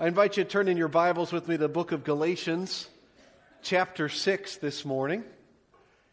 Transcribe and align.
I 0.00 0.06
invite 0.06 0.38
you 0.38 0.44
to 0.44 0.48
turn 0.48 0.66
in 0.66 0.78
your 0.78 0.88
Bibles 0.88 1.30
with 1.30 1.46
me 1.46 1.56
the 1.56 1.68
book 1.68 1.92
of 1.92 2.04
Galatians, 2.04 2.88
chapter 3.60 4.08
6 4.08 4.56
this 4.56 4.86
morning. 4.86 5.24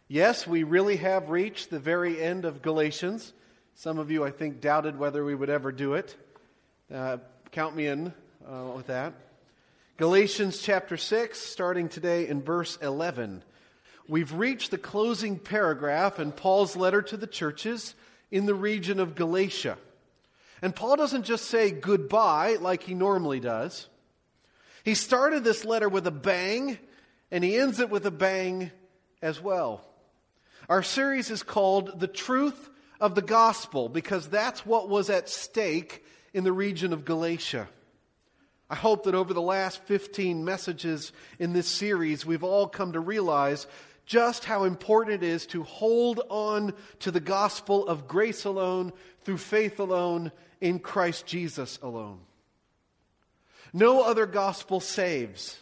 Yes, 0.10 0.46
we 0.46 0.64
really 0.64 0.98
have 0.98 1.30
reached 1.30 1.70
the 1.70 1.80
very 1.80 2.22
end 2.22 2.44
of 2.44 2.62
Galatians. 2.62 3.32
Some 3.76 3.98
of 3.98 4.12
you, 4.12 4.26
I 4.26 4.32
think, 4.32 4.60
doubted 4.60 5.00
whether 5.00 5.24
we 5.24 5.34
would 5.34 5.50
ever 5.50 5.72
do 5.72 5.94
it. 5.94 6.18
Uh, 6.94 7.20
count 7.54 7.78
me 7.78 7.88
in 7.88 8.12
uh, 8.46 8.72
with 8.76 8.88
that. 8.88 9.14
Galatians 9.96 10.60
chapter 10.62 10.98
6, 10.98 11.40
starting 11.40 11.88
today 11.88 12.28
in 12.28 12.42
verse 12.42 12.78
11. 12.82 13.42
We've 14.10 14.34
reached 14.34 14.72
the 14.72 14.78
closing 14.78 15.40
paragraph 15.40 16.20
in 16.20 16.34
Paul's 16.34 16.76
letter 16.76 17.02
to 17.04 17.16
the 17.16 17.26
churches 17.26 17.96
in 18.32 18.48
the 18.48 18.54
region 18.54 19.00
of 19.00 19.16
Galatia. 19.16 19.78
And 20.62 20.76
Paul 20.76 20.96
doesn't 20.96 21.24
just 21.24 21.46
say 21.46 21.72
goodbye 21.72 22.58
like 22.60 22.84
he 22.84 22.94
normally 22.94 23.40
does. 23.40 23.88
He 24.84 24.96
started 24.96 25.44
this 25.44 25.66
letter 25.66 25.90
with 25.90 26.08
a 26.08 26.12
bang, 26.12 26.80
and 27.30 27.44
he 27.44 27.58
ends 27.58 27.80
it 27.80 27.90
with 27.90 28.06
a 28.06 28.12
bang 28.12 28.72
as 29.22 29.42
well. 29.42 29.86
Our 30.70 30.84
series 30.84 31.30
is 31.30 31.44
called 31.44 32.00
The 32.00 32.08
Truth 32.08 32.70
of 33.00 33.16
the 33.16 33.22
Gospel 33.22 33.90
because 33.90 34.28
that's 34.28 34.66
what 34.66 34.90
was 34.90 35.10
at 35.10 35.30
stake 35.30 36.04
in 36.34 36.44
the 36.44 36.52
region 36.52 36.94
of 36.94 37.06
Galatia. 37.06 37.68
I 38.70 38.76
hope 38.76 39.06
that 39.06 39.16
over 39.16 39.34
the 39.34 39.42
last 39.42 39.82
15 39.84 40.44
messages 40.44 41.14
in 41.40 41.54
this 41.54 41.68
series, 41.68 42.26
we've 42.26 42.44
all 42.44 42.68
come 42.68 42.94
to 42.94 43.00
realize 43.00 43.66
just 44.06 44.46
how 44.46 44.64
important 44.64 45.24
it 45.24 45.28
is 45.28 45.46
to 45.48 45.64
hold 45.64 46.22
on 46.30 46.74
to 47.00 47.12
the 47.12 47.20
gospel 47.20 47.88
of 47.88 48.08
grace 48.08 48.46
alone, 48.46 48.94
through 49.22 49.38
faith 49.38 49.80
alone, 49.80 50.32
in 50.62 50.80
Christ 50.80 51.26
Jesus 51.26 51.80
alone. 51.82 52.20
No 53.74 54.02
other 54.02 54.26
gospel 54.26 54.80
saves. 54.80 55.58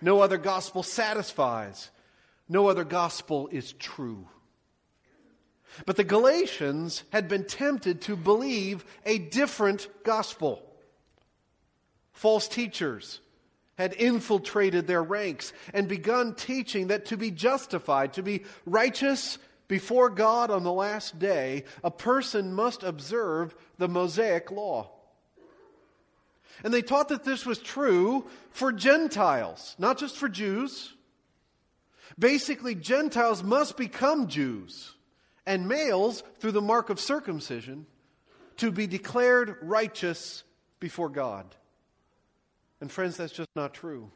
No 0.00 0.20
other 0.20 0.38
gospel 0.38 0.82
satisfies. 0.82 1.90
No 2.48 2.68
other 2.68 2.84
gospel 2.84 3.48
is 3.52 3.72
true. 3.72 4.26
But 5.86 5.96
the 5.96 6.04
Galatians 6.04 7.04
had 7.12 7.28
been 7.28 7.44
tempted 7.44 8.02
to 8.02 8.16
believe 8.16 8.84
a 9.04 9.18
different 9.18 9.88
gospel. 10.02 10.62
False 12.12 12.48
teachers 12.48 13.20
had 13.76 13.92
infiltrated 13.92 14.86
their 14.86 15.02
ranks 15.02 15.52
and 15.72 15.86
begun 15.86 16.34
teaching 16.34 16.88
that 16.88 17.06
to 17.06 17.16
be 17.16 17.30
justified, 17.30 18.14
to 18.14 18.22
be 18.22 18.42
righteous 18.66 19.38
before 19.68 20.08
God 20.08 20.50
on 20.50 20.64
the 20.64 20.72
last 20.72 21.18
day, 21.18 21.64
a 21.84 21.90
person 21.90 22.54
must 22.54 22.82
observe 22.82 23.54
the 23.76 23.88
Mosaic 23.88 24.50
law. 24.50 24.90
And 26.64 26.74
they 26.74 26.82
taught 26.82 27.10
that 27.10 27.24
this 27.24 27.46
was 27.46 27.58
true 27.58 28.26
for 28.50 28.72
Gentiles, 28.72 29.76
not 29.78 29.98
just 29.98 30.16
for 30.16 30.28
Jews. 30.28 30.94
Basically, 32.18 32.74
Gentiles 32.74 33.42
must 33.42 33.76
become 33.76 34.26
Jews, 34.26 34.94
and 35.46 35.68
males, 35.68 36.24
through 36.40 36.52
the 36.52 36.60
mark 36.60 36.90
of 36.90 36.98
circumcision, 36.98 37.86
to 38.56 38.72
be 38.72 38.86
declared 38.86 39.56
righteous 39.62 40.42
before 40.80 41.08
God. 41.08 41.54
And 42.80 42.90
friends, 42.90 43.16
that's 43.16 43.32
just 43.32 43.50
not 43.54 43.72
true. 43.72 44.10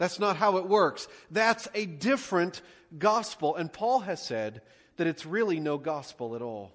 That's 0.00 0.18
not 0.18 0.36
how 0.38 0.56
it 0.56 0.66
works. 0.66 1.08
That's 1.30 1.68
a 1.74 1.84
different 1.84 2.62
gospel. 2.98 3.54
And 3.54 3.70
Paul 3.70 4.00
has 4.00 4.22
said 4.22 4.62
that 4.96 5.06
it's 5.06 5.26
really 5.26 5.60
no 5.60 5.76
gospel 5.76 6.34
at 6.34 6.40
all. 6.40 6.72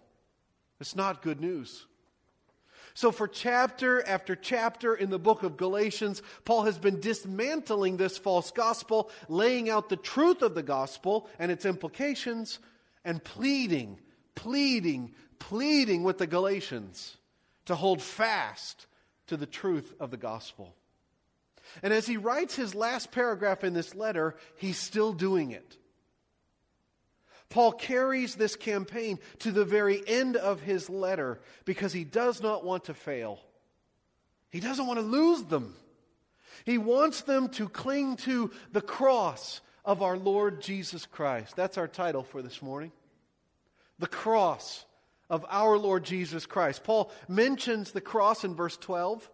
It's 0.79 0.95
not 0.95 1.23
good 1.23 1.41
news. 1.41 1.87
So, 2.93 3.11
for 3.11 3.27
chapter 3.27 4.07
after 4.07 4.35
chapter 4.35 4.93
in 4.93 5.09
the 5.09 5.17
book 5.17 5.41
of 5.41 5.57
Galatians, 5.57 6.21
Paul 6.45 6.65
has 6.65 6.77
been 6.77 6.99
dismantling 6.99 7.97
this 7.97 8.15
false 8.15 8.51
gospel, 8.51 9.09
laying 9.27 9.71
out 9.71 9.89
the 9.89 9.97
truth 9.97 10.43
of 10.43 10.53
the 10.53 10.61
gospel 10.61 11.27
and 11.39 11.51
its 11.51 11.65
implications, 11.65 12.59
and 13.03 13.23
pleading, 13.23 13.97
pleading, 14.35 15.15
pleading 15.39 16.03
with 16.03 16.19
the 16.19 16.27
Galatians 16.27 17.17
to 17.65 17.73
hold 17.73 18.03
fast 18.03 18.85
to 19.27 19.35
the 19.35 19.47
truth 19.47 19.95
of 19.99 20.11
the 20.11 20.17
gospel. 20.17 20.75
And 21.83 21.93
as 21.93 22.05
he 22.05 22.17
writes 22.17 22.55
his 22.55 22.75
last 22.75 23.11
paragraph 23.11 23.63
in 23.63 23.73
this 23.73 23.95
letter, 23.95 24.35
he's 24.57 24.77
still 24.77 25.13
doing 25.13 25.51
it. 25.51 25.77
Paul 27.49 27.71
carries 27.71 28.35
this 28.35 28.55
campaign 28.55 29.19
to 29.39 29.51
the 29.51 29.65
very 29.65 30.01
end 30.07 30.35
of 30.35 30.61
his 30.61 30.89
letter 30.89 31.39
because 31.63 31.93
he 31.93 32.03
does 32.03 32.41
not 32.41 32.65
want 32.65 32.85
to 32.85 32.93
fail. 32.93 33.39
He 34.49 34.59
doesn't 34.59 34.87
want 34.87 34.99
to 34.99 35.05
lose 35.05 35.43
them. 35.43 35.75
He 36.65 36.77
wants 36.77 37.21
them 37.21 37.49
to 37.49 37.69
cling 37.69 38.17
to 38.17 38.51
the 38.71 38.81
cross 38.81 39.61
of 39.83 40.01
our 40.01 40.17
Lord 40.17 40.61
Jesus 40.61 41.05
Christ. 41.05 41.55
That's 41.55 41.77
our 41.77 41.87
title 41.87 42.23
for 42.23 42.41
this 42.41 42.61
morning. 42.61 42.91
The 43.99 44.07
cross 44.07 44.85
of 45.29 45.45
our 45.49 45.77
Lord 45.77 46.03
Jesus 46.03 46.45
Christ. 46.45 46.83
Paul 46.83 47.11
mentions 47.27 47.91
the 47.91 48.01
cross 48.01 48.43
in 48.43 48.55
verse 48.55 48.77
12 48.77 49.29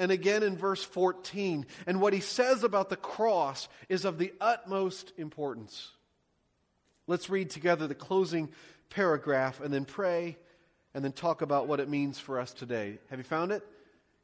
and 0.00 0.10
again 0.10 0.42
in 0.42 0.56
verse 0.56 0.82
14. 0.82 1.66
And 1.86 2.00
what 2.00 2.14
he 2.14 2.20
says 2.20 2.64
about 2.64 2.88
the 2.88 2.96
cross 2.96 3.68
is 3.88 4.04
of 4.04 4.18
the 4.18 4.32
utmost 4.40 5.12
importance. 5.18 5.90
Let's 7.06 7.28
read 7.28 7.50
together 7.50 7.86
the 7.86 7.94
closing 7.94 8.48
paragraph 8.88 9.60
and 9.60 9.72
then 9.72 9.84
pray 9.84 10.38
and 10.94 11.04
then 11.04 11.12
talk 11.12 11.42
about 11.42 11.68
what 11.68 11.80
it 11.80 11.88
means 11.88 12.18
for 12.18 12.40
us 12.40 12.52
today. 12.52 12.98
Have 13.10 13.20
you 13.20 13.24
found 13.24 13.52
it? 13.52 13.62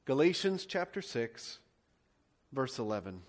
Galatians 0.06 0.64
chapter 0.64 1.02
6, 1.02 1.58
verse 2.52 2.78
11. 2.78 3.20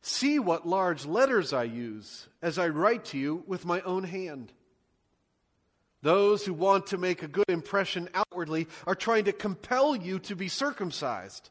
See 0.00 0.38
what 0.38 0.68
large 0.68 1.04
letters 1.04 1.52
I 1.52 1.64
use 1.64 2.28
as 2.40 2.58
I 2.58 2.68
write 2.68 3.06
to 3.06 3.18
you 3.18 3.42
with 3.48 3.66
my 3.66 3.80
own 3.80 4.04
hand. 4.04 4.52
Those 6.00 6.44
who 6.44 6.54
want 6.54 6.88
to 6.88 6.98
make 6.98 7.24
a 7.24 7.28
good 7.28 7.48
impression 7.48 8.08
outwardly 8.38 8.68
are 8.86 8.94
trying 8.94 9.24
to 9.24 9.32
compel 9.32 9.96
you 9.96 10.18
to 10.20 10.36
be 10.36 10.48
circumcised. 10.48 11.50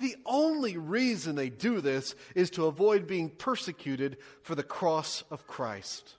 The 0.00 0.16
only 0.26 0.76
reason 0.76 1.34
they 1.34 1.48
do 1.48 1.80
this 1.80 2.14
is 2.34 2.50
to 2.50 2.66
avoid 2.66 3.06
being 3.06 3.30
persecuted 3.30 4.18
for 4.42 4.54
the 4.54 4.62
cross 4.62 5.24
of 5.30 5.46
Christ. 5.46 6.14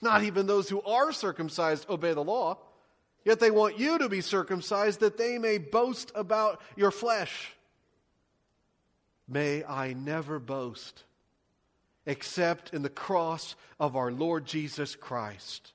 Not 0.00 0.22
even 0.22 0.46
those 0.46 0.68
who 0.68 0.80
are 0.82 1.12
circumcised 1.12 1.88
obey 1.90 2.14
the 2.14 2.24
law, 2.24 2.58
yet 3.24 3.40
they 3.40 3.50
want 3.50 3.78
you 3.78 3.98
to 3.98 4.08
be 4.08 4.20
circumcised 4.20 5.00
that 5.00 5.18
they 5.18 5.36
may 5.38 5.58
boast 5.58 6.12
about 6.14 6.62
your 6.76 6.90
flesh. 6.90 7.52
May 9.28 9.64
I 9.64 9.92
never 9.92 10.38
boast 10.38 11.02
except 12.08 12.72
in 12.72 12.82
the 12.82 12.88
cross 12.88 13.56
of 13.80 13.96
our 13.96 14.12
Lord 14.12 14.46
Jesus 14.46 14.94
Christ 14.94 15.72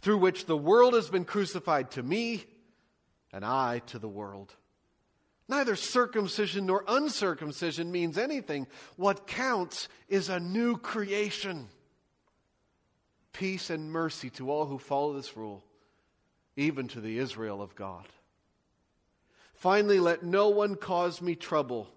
through 0.00 0.18
which 0.18 0.46
the 0.46 0.56
world 0.56 0.94
has 0.94 1.08
been 1.08 1.24
crucified 1.24 1.90
to 1.92 2.02
me 2.02 2.44
and 3.32 3.44
I 3.44 3.80
to 3.86 3.98
the 3.98 4.08
world. 4.08 4.54
Neither 5.48 5.76
circumcision 5.76 6.66
nor 6.66 6.84
uncircumcision 6.86 7.90
means 7.90 8.18
anything. 8.18 8.66
What 8.96 9.26
counts 9.26 9.88
is 10.08 10.28
a 10.28 10.38
new 10.38 10.76
creation. 10.76 11.68
Peace 13.32 13.70
and 13.70 13.90
mercy 13.90 14.30
to 14.30 14.50
all 14.50 14.66
who 14.66 14.78
follow 14.78 15.14
this 15.14 15.36
rule, 15.36 15.64
even 16.56 16.88
to 16.88 17.00
the 17.00 17.18
Israel 17.18 17.62
of 17.62 17.74
God. 17.74 18.06
Finally, 19.54 20.00
let 20.00 20.22
no 20.22 20.50
one 20.50 20.74
cause 20.74 21.22
me 21.22 21.34
trouble, 21.34 21.88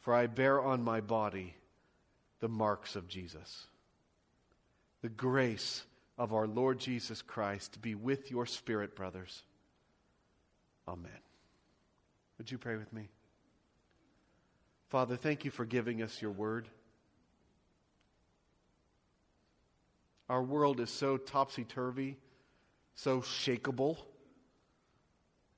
for 0.00 0.14
I 0.14 0.26
bear 0.26 0.60
on 0.60 0.82
my 0.82 1.00
body 1.00 1.54
the 2.40 2.48
marks 2.48 2.96
of 2.96 3.08
Jesus. 3.08 3.66
The 5.02 5.08
grace 5.08 5.84
of 6.18 6.34
our 6.34 6.46
Lord 6.46 6.80
Jesus 6.80 7.22
Christ 7.22 7.80
be 7.80 7.94
with 7.94 8.30
your 8.30 8.44
spirit, 8.44 8.96
brothers. 8.96 9.44
Amen. 10.86 11.10
Would 12.38 12.50
you 12.50 12.58
pray 12.58 12.76
with 12.76 12.92
me? 12.92 13.08
Father, 14.88 15.16
thank 15.16 15.44
you 15.44 15.50
for 15.50 15.64
giving 15.64 16.02
us 16.02 16.20
your 16.20 16.32
word. 16.32 16.68
Our 20.28 20.42
world 20.42 20.80
is 20.80 20.90
so 20.90 21.16
topsy 21.16 21.64
turvy, 21.64 22.16
so 22.94 23.20
shakable. 23.20 23.98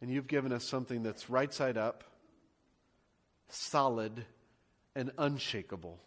And 0.01 0.11
you've 0.11 0.27
given 0.27 0.53
us 0.53 0.65
something 0.65 1.03
that's 1.03 1.31
right 1.31 1.53
side 1.53 1.77
up, 1.77 2.05
solid, 3.49 4.25
and 4.95 5.11
unshakable 5.19 5.99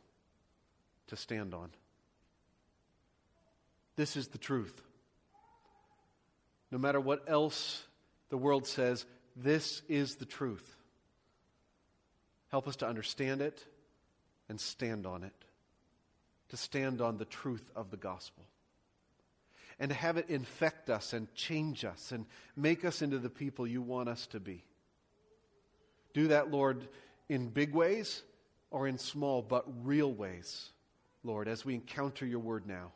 to 1.08 1.16
stand 1.16 1.54
on. 1.54 1.70
This 3.96 4.16
is 4.16 4.30
the 4.30 4.38
truth. 4.38 4.82
No 6.72 6.78
matter 6.78 7.00
what 7.00 7.24
else 7.28 7.84
the 8.30 8.38
world 8.38 8.66
says, 8.66 9.06
this 9.36 9.82
is 9.88 10.16
the 10.16 10.26
truth. 10.26 10.76
Help 12.50 12.68
us 12.68 12.78
to 12.78 12.88
understand 12.88 13.42
it 13.42 13.64
and 14.50 14.60
stand 14.60 15.06
on 15.06 15.24
it, 15.24 15.34
to 16.50 16.58
stand 16.58 17.02
on 17.02 17.18
the 17.18 17.26
truth 17.26 17.70
of 17.76 17.92
the 17.92 17.98
gospel, 17.98 18.44
and 19.80 19.90
to 19.90 19.96
have 19.96 20.18
it 20.18 20.30
infect 20.30 20.90
us 20.90 21.14
and 21.14 21.34
change 21.36 21.86
us 21.86 22.12
and 22.12 22.26
make 22.56 22.86
us 22.86 23.02
into 23.02 23.20
the 23.20 23.30
people 23.30 23.68
you 23.68 23.82
want 23.82 24.10
us 24.10 24.28
to 24.28 24.40
be. 24.40 24.64
Do 26.14 26.28
that, 26.30 26.52
Lord, 26.52 26.88
in 27.30 27.50
big 27.50 27.74
ways 27.74 28.22
or 28.70 28.88
in 28.88 28.98
small 28.98 29.42
but 29.42 29.66
real 29.84 30.12
ways, 30.12 30.70
Lord, 31.24 31.48
as 31.48 31.66
we 31.66 31.74
encounter 31.76 32.26
your 32.26 32.40
word 32.40 32.68
now. 32.68 32.92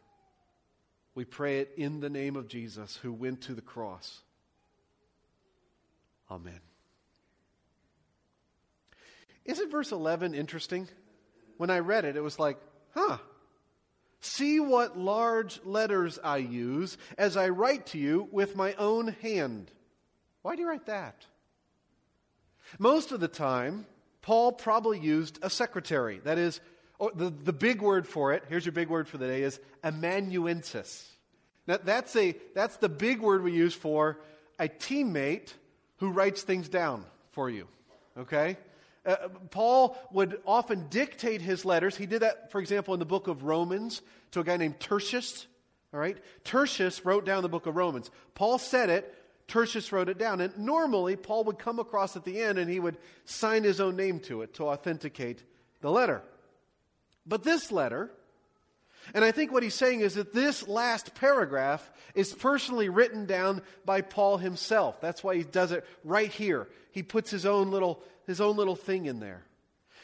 We 1.17 1.25
pray 1.25 1.61
it 1.61 1.71
in 1.77 1.99
the 1.99 2.11
name 2.11 2.35
of 2.35 2.47
Jesus 2.47 2.95
who 2.97 3.11
went 3.11 3.41
to 3.41 3.55
the 3.55 3.61
cross. 3.61 4.21
Amen. 6.29 6.59
Isn't 9.43 9.71
verse 9.71 9.91
11 9.91 10.35
interesting? 10.35 10.87
When 11.57 11.71
I 11.71 11.79
read 11.79 12.05
it, 12.05 12.17
it 12.17 12.21
was 12.21 12.37
like, 12.37 12.59
huh. 12.93 13.17
See 14.19 14.59
what 14.59 14.95
large 14.95 15.59
letters 15.65 16.19
I 16.23 16.37
use 16.37 16.99
as 17.17 17.35
I 17.35 17.49
write 17.49 17.87
to 17.87 17.97
you 17.97 18.29
with 18.31 18.55
my 18.55 18.75
own 18.75 19.07
hand. 19.07 19.71
Why 20.43 20.55
do 20.55 20.61
you 20.61 20.69
write 20.69 20.85
that? 20.85 21.25
Most 22.77 23.11
of 23.11 23.19
the 23.19 23.27
time, 23.27 23.87
Paul 24.21 24.51
probably 24.51 24.99
used 24.99 25.39
a 25.41 25.49
secretary. 25.49 26.19
That 26.23 26.37
is, 26.37 26.59
the, 26.99 27.29
the 27.29 27.53
big 27.53 27.81
word 27.81 28.07
for 28.07 28.33
it, 28.33 28.43
here's 28.49 28.65
your 28.65 28.71
big 28.71 28.89
word 28.89 29.07
for 29.07 29.17
the 29.17 29.27
day, 29.27 29.43
is 29.43 29.59
amanuensis. 29.83 31.11
Now, 31.67 31.77
that's, 31.83 32.15
a, 32.15 32.35
that's 32.55 32.77
the 32.77 32.89
big 32.89 33.19
word 33.21 33.43
we 33.43 33.51
use 33.51 33.73
for 33.73 34.19
a 34.57 34.67
teammate 34.67 35.53
who 35.97 36.09
writes 36.09 36.41
things 36.43 36.69
down 36.69 37.03
for 37.31 37.49
you. 37.49 37.67
Okay? 38.17 38.57
Uh, 39.05 39.15
Paul 39.51 39.97
would 40.11 40.41
often 40.45 40.87
dictate 40.89 41.41
his 41.41 41.65
letters. 41.65 41.95
He 41.95 42.05
did 42.05 42.21
that, 42.21 42.51
for 42.51 42.59
example, 42.59 42.93
in 42.93 42.99
the 42.99 43.05
book 43.05 43.27
of 43.27 43.43
Romans 43.43 44.01
to 44.31 44.39
a 44.39 44.43
guy 44.43 44.57
named 44.57 44.79
Tertius. 44.79 45.45
All 45.93 45.99
right? 45.99 46.17
Tertius 46.43 47.05
wrote 47.05 47.25
down 47.25 47.43
the 47.43 47.49
book 47.49 47.65
of 47.67 47.75
Romans. 47.75 48.09
Paul 48.33 48.57
said 48.57 48.89
it, 48.89 49.13
Tertius 49.47 49.91
wrote 49.91 50.09
it 50.09 50.17
down. 50.17 50.41
And 50.41 50.57
normally, 50.57 51.15
Paul 51.15 51.45
would 51.45 51.59
come 51.59 51.79
across 51.79 52.15
at 52.15 52.25
the 52.25 52.41
end 52.41 52.59
and 52.59 52.69
he 52.69 52.79
would 52.79 52.97
sign 53.25 53.63
his 53.63 53.79
own 53.79 53.95
name 53.95 54.19
to 54.21 54.41
it 54.41 54.53
to 54.55 54.67
authenticate 54.67 55.43
the 55.81 55.91
letter. 55.91 56.21
But 57.27 57.43
this 57.43 57.71
letter, 57.71 58.09
and 59.13 59.23
I 59.23 59.31
think 59.31 59.51
what 59.51 59.63
he's 59.63 59.75
saying 59.75 60.01
is 60.01 60.15
that 60.15 60.33
this 60.33 60.67
last 60.67 61.15
paragraph 61.15 61.91
is 62.15 62.33
personally 62.33 62.89
written 62.89 63.25
down 63.25 63.61
by 63.85 64.01
Paul 64.01 64.37
himself. 64.37 65.01
That's 65.01 65.23
why 65.23 65.35
he 65.35 65.43
does 65.43 65.71
it 65.71 65.85
right 66.03 66.31
here. 66.31 66.67
He 66.91 67.03
puts 67.03 67.29
his 67.29 67.45
own 67.45 67.69
little, 67.71 68.01
his 68.25 68.41
own 68.41 68.55
little 68.55 68.75
thing 68.75 69.05
in 69.05 69.19
there. 69.19 69.43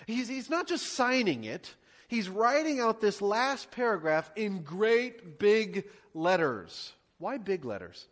He's, 0.05 0.27
he's 0.27 0.49
not 0.49 0.67
just 0.67 0.93
signing 0.93 1.45
it, 1.45 1.73
he's 2.07 2.27
writing 2.27 2.79
out 2.79 2.99
this 2.99 3.21
last 3.21 3.71
paragraph 3.71 4.29
in 4.35 4.63
great 4.63 5.39
big 5.39 5.85
letters. 6.13 6.91
Why 7.19 7.37
big 7.37 7.63
letters? 7.63 8.05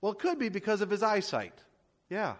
Well, 0.00 0.12
it 0.12 0.20
could 0.20 0.38
be 0.38 0.48
because 0.48 0.80
of 0.80 0.90
his 0.90 1.02
eyesight. 1.02 1.54
Yeah, 2.08 2.34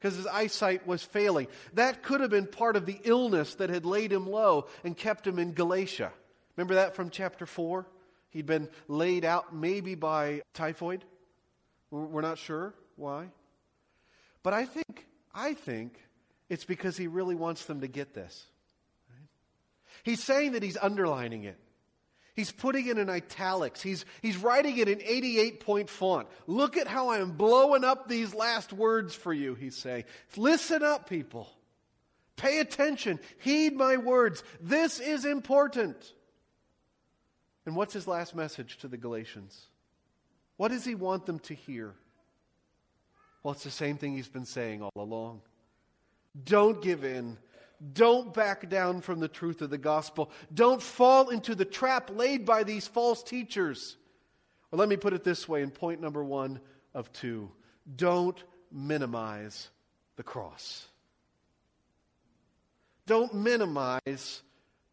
because 0.00 0.16
his 0.16 0.26
eyesight 0.26 0.86
was 0.86 1.02
failing. 1.02 1.46
That 1.74 2.02
could 2.02 2.20
have 2.20 2.30
been 2.30 2.46
part 2.46 2.76
of 2.76 2.86
the 2.86 2.98
illness 3.04 3.54
that 3.56 3.68
had 3.68 3.84
laid 3.84 4.12
him 4.12 4.28
low 4.28 4.66
and 4.82 4.96
kept 4.96 5.26
him 5.26 5.38
in 5.38 5.52
Galatia. 5.52 6.10
Remember 6.56 6.74
that 6.76 6.96
from 6.96 7.10
chapter 7.10 7.44
4? 7.44 7.86
He'd 8.30 8.46
been 8.46 8.68
laid 8.88 9.24
out 9.24 9.54
maybe 9.54 9.94
by 9.94 10.42
typhoid. 10.54 11.04
We're 11.90 12.20
not 12.22 12.38
sure 12.38 12.74
why. 12.96 13.28
But 14.42 14.54
I 14.54 14.64
think, 14.64 15.06
I 15.34 15.54
think 15.54 15.98
it's 16.48 16.64
because 16.64 16.96
he 16.96 17.06
really 17.06 17.34
wants 17.34 17.64
them 17.66 17.80
to 17.80 17.88
get 17.88 18.14
this. 18.14 18.46
He's 20.02 20.22
saying 20.22 20.52
that 20.52 20.62
he's 20.62 20.78
underlining 20.80 21.44
it. 21.44 21.58
He's 22.40 22.50
putting 22.50 22.86
it 22.86 22.96
in 22.96 23.10
italics. 23.10 23.82
He's, 23.82 24.06
he's 24.22 24.38
writing 24.38 24.78
it 24.78 24.88
in 24.88 25.02
88 25.02 25.60
point 25.60 25.90
font. 25.90 26.26
Look 26.46 26.78
at 26.78 26.86
how 26.86 27.10
I'm 27.10 27.32
blowing 27.32 27.84
up 27.84 28.08
these 28.08 28.34
last 28.34 28.72
words 28.72 29.14
for 29.14 29.30
you, 29.30 29.54
he's 29.54 29.76
saying. 29.76 30.04
Listen 30.38 30.82
up, 30.82 31.06
people. 31.06 31.50
Pay 32.36 32.60
attention. 32.60 33.20
Heed 33.40 33.76
my 33.76 33.98
words. 33.98 34.42
This 34.58 35.00
is 35.00 35.26
important. 35.26 36.14
And 37.66 37.76
what's 37.76 37.92
his 37.92 38.08
last 38.08 38.34
message 38.34 38.78
to 38.78 38.88
the 38.88 38.96
Galatians? 38.96 39.66
What 40.56 40.68
does 40.68 40.86
he 40.86 40.94
want 40.94 41.26
them 41.26 41.40
to 41.40 41.52
hear? 41.52 41.92
Well, 43.42 43.52
it's 43.52 43.64
the 43.64 43.70
same 43.70 43.98
thing 43.98 44.14
he's 44.14 44.28
been 44.28 44.46
saying 44.46 44.80
all 44.80 44.92
along. 44.96 45.42
Don't 46.42 46.80
give 46.80 47.04
in. 47.04 47.36
Don't 47.92 48.34
back 48.34 48.68
down 48.68 49.00
from 49.00 49.20
the 49.20 49.28
truth 49.28 49.62
of 49.62 49.70
the 49.70 49.78
gospel. 49.78 50.30
Don't 50.52 50.82
fall 50.82 51.30
into 51.30 51.54
the 51.54 51.64
trap 51.64 52.10
laid 52.14 52.44
by 52.44 52.62
these 52.62 52.86
false 52.86 53.22
teachers. 53.22 53.96
Let 54.72 54.88
me 54.88 54.96
put 54.96 55.14
it 55.14 55.24
this 55.24 55.48
way 55.48 55.62
in 55.62 55.70
point 55.70 56.00
number 56.00 56.22
one 56.22 56.60
of 56.94 57.12
two 57.12 57.50
don't 57.96 58.42
minimize 58.70 59.68
the 60.16 60.22
cross. 60.22 60.86
Don't 63.06 63.34
minimize 63.34 64.42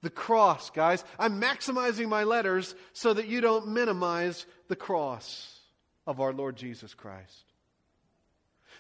the 0.02 0.10
cross, 0.10 0.70
guys. 0.70 1.04
I'm 1.20 1.40
maximizing 1.42 2.08
my 2.08 2.24
letters 2.24 2.74
so 2.94 3.14
that 3.14 3.28
you 3.28 3.42
don't 3.42 3.68
minimize 3.68 4.46
the 4.70 4.76
cross 4.76 5.60
of 6.08 6.20
our 6.20 6.34
Lord 6.34 6.56
Jesus 6.56 6.94
Christ. 6.94 7.44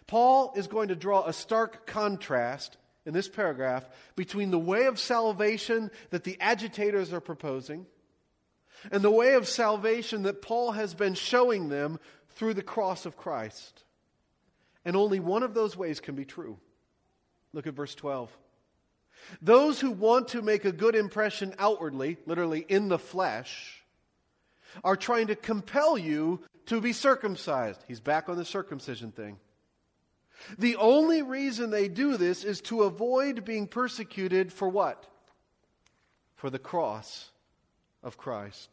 Paul 0.07 0.53
is 0.55 0.67
going 0.67 0.87
to 0.87 0.95
draw 0.95 1.25
a 1.25 1.33
stark 1.33 1.85
contrast 1.85 2.77
in 3.07 3.13
this 3.13 3.29
paragraph 3.29 3.87
between 4.17 4.51
the 4.51 4.59
way 4.59 4.85
of 4.85 4.99
salvation 4.99 5.89
that 6.09 6.25
the 6.25 6.37
agitators 6.41 7.13
are 7.13 7.21
proposing 7.21 7.85
and 8.91 9.01
the 9.01 9.09
way 9.09 9.33
of 9.35 9.47
salvation 9.47 10.23
that 10.23 10.41
Paul 10.41 10.73
has 10.73 10.93
been 10.93 11.13
showing 11.13 11.69
them 11.69 11.99
through 12.31 12.53
the 12.53 12.61
cross 12.61 13.05
of 13.05 13.17
Christ. 13.17 13.83
And 14.85 14.95
only 14.95 15.19
one 15.19 15.41
of 15.41 15.53
those 15.53 15.75
ways 15.75 16.01
can 16.01 16.15
be 16.15 16.25
true. 16.25 16.57
Look 17.53 17.65
at 17.65 17.73
verse 17.73 17.95
12. 17.95 18.29
Those 19.41 19.79
who 19.79 19.91
want 19.91 20.29
to 20.29 20.41
make 20.41 20.65
a 20.65 20.71
good 20.71 20.95
impression 20.95 21.55
outwardly, 21.57 22.17
literally 22.25 22.65
in 22.67 22.89
the 22.89 22.99
flesh, 22.99 23.83
are 24.83 24.97
trying 24.97 25.27
to 25.27 25.35
compel 25.35 25.97
you 25.97 26.41
to 26.67 26.81
be 26.81 26.91
circumcised. 26.91 27.83
He's 27.87 28.01
back 28.01 28.27
on 28.27 28.35
the 28.35 28.45
circumcision 28.45 29.11
thing. 29.11 29.39
The 30.57 30.75
only 30.75 31.21
reason 31.21 31.69
they 31.69 31.87
do 31.87 32.17
this 32.17 32.43
is 32.43 32.61
to 32.61 32.83
avoid 32.83 33.45
being 33.45 33.67
persecuted 33.67 34.53
for 34.53 34.69
what? 34.69 35.05
For 36.35 36.49
the 36.49 36.59
cross 36.59 37.31
of 38.03 38.17
Christ. 38.17 38.69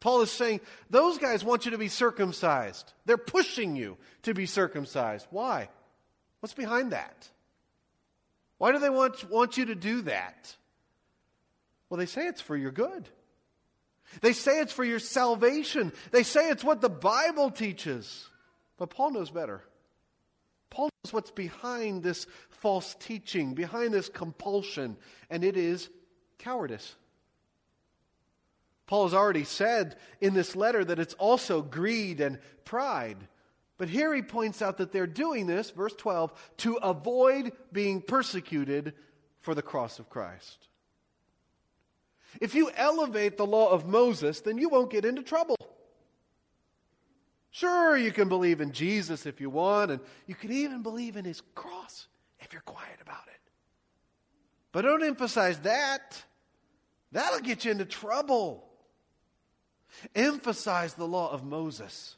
Paul 0.00 0.22
is 0.22 0.30
saying, 0.30 0.60
those 0.90 1.18
guys 1.18 1.44
want 1.44 1.64
you 1.64 1.72
to 1.72 1.78
be 1.78 1.88
circumcised. 1.88 2.92
They're 3.06 3.16
pushing 3.16 3.76
you 3.76 3.96
to 4.22 4.34
be 4.34 4.46
circumcised. 4.46 5.26
Why? 5.30 5.68
What's 6.40 6.54
behind 6.54 6.92
that? 6.92 7.28
Why 8.58 8.72
do 8.72 8.78
they 8.78 8.90
want, 8.90 9.28
want 9.30 9.56
you 9.56 9.66
to 9.66 9.74
do 9.74 10.02
that? 10.02 10.54
Well, 11.88 11.98
they 11.98 12.06
say 12.06 12.26
it's 12.26 12.40
for 12.40 12.56
your 12.56 12.70
good. 12.70 13.08
They 14.20 14.32
say 14.32 14.60
it's 14.60 14.72
for 14.72 14.84
your 14.84 14.98
salvation. 14.98 15.92
They 16.10 16.22
say 16.22 16.50
it's 16.50 16.64
what 16.64 16.80
the 16.80 16.88
Bible 16.88 17.50
teaches. 17.50 18.28
But 18.78 18.90
Paul 18.90 19.12
knows 19.12 19.30
better. 19.30 19.62
Paul 20.70 20.90
knows 21.04 21.12
what's 21.12 21.30
behind 21.30 22.02
this 22.02 22.26
false 22.50 22.94
teaching, 22.98 23.54
behind 23.54 23.94
this 23.94 24.08
compulsion, 24.08 24.96
and 25.30 25.44
it 25.44 25.56
is 25.56 25.88
cowardice. 26.38 26.94
Paul 28.86 29.04
has 29.04 29.14
already 29.14 29.44
said 29.44 29.96
in 30.20 30.34
this 30.34 30.54
letter 30.54 30.84
that 30.84 30.98
it's 30.98 31.14
also 31.14 31.60
greed 31.60 32.20
and 32.20 32.38
pride. 32.64 33.18
But 33.78 33.88
here 33.88 34.14
he 34.14 34.22
points 34.22 34.62
out 34.62 34.78
that 34.78 34.92
they're 34.92 35.06
doing 35.06 35.46
this, 35.46 35.70
verse 35.70 35.94
12, 35.94 36.32
to 36.58 36.76
avoid 36.76 37.52
being 37.72 38.00
persecuted 38.00 38.94
for 39.40 39.54
the 39.54 39.62
cross 39.62 39.98
of 39.98 40.08
Christ. 40.08 40.68
If 42.40 42.54
you 42.54 42.70
elevate 42.76 43.36
the 43.36 43.46
law 43.46 43.70
of 43.70 43.86
Moses, 43.86 44.40
then 44.40 44.58
you 44.58 44.68
won't 44.68 44.90
get 44.90 45.04
into 45.04 45.22
trouble. 45.22 45.56
Sure, 47.56 47.96
you 47.96 48.12
can 48.12 48.28
believe 48.28 48.60
in 48.60 48.72
Jesus 48.72 49.24
if 49.24 49.40
you 49.40 49.48
want, 49.48 49.90
and 49.90 50.00
you 50.26 50.34
can 50.34 50.52
even 50.52 50.82
believe 50.82 51.16
in 51.16 51.24
his 51.24 51.40
cross 51.54 52.06
if 52.38 52.52
you're 52.52 52.60
quiet 52.60 52.98
about 53.00 53.26
it. 53.28 53.40
But 54.72 54.82
don't 54.82 55.02
emphasize 55.02 55.58
that. 55.60 56.22
That'll 57.12 57.40
get 57.40 57.64
you 57.64 57.70
into 57.70 57.86
trouble. 57.86 58.68
Emphasize 60.14 60.92
the 60.92 61.06
law 61.06 61.32
of 61.32 61.44
Moses, 61.44 62.16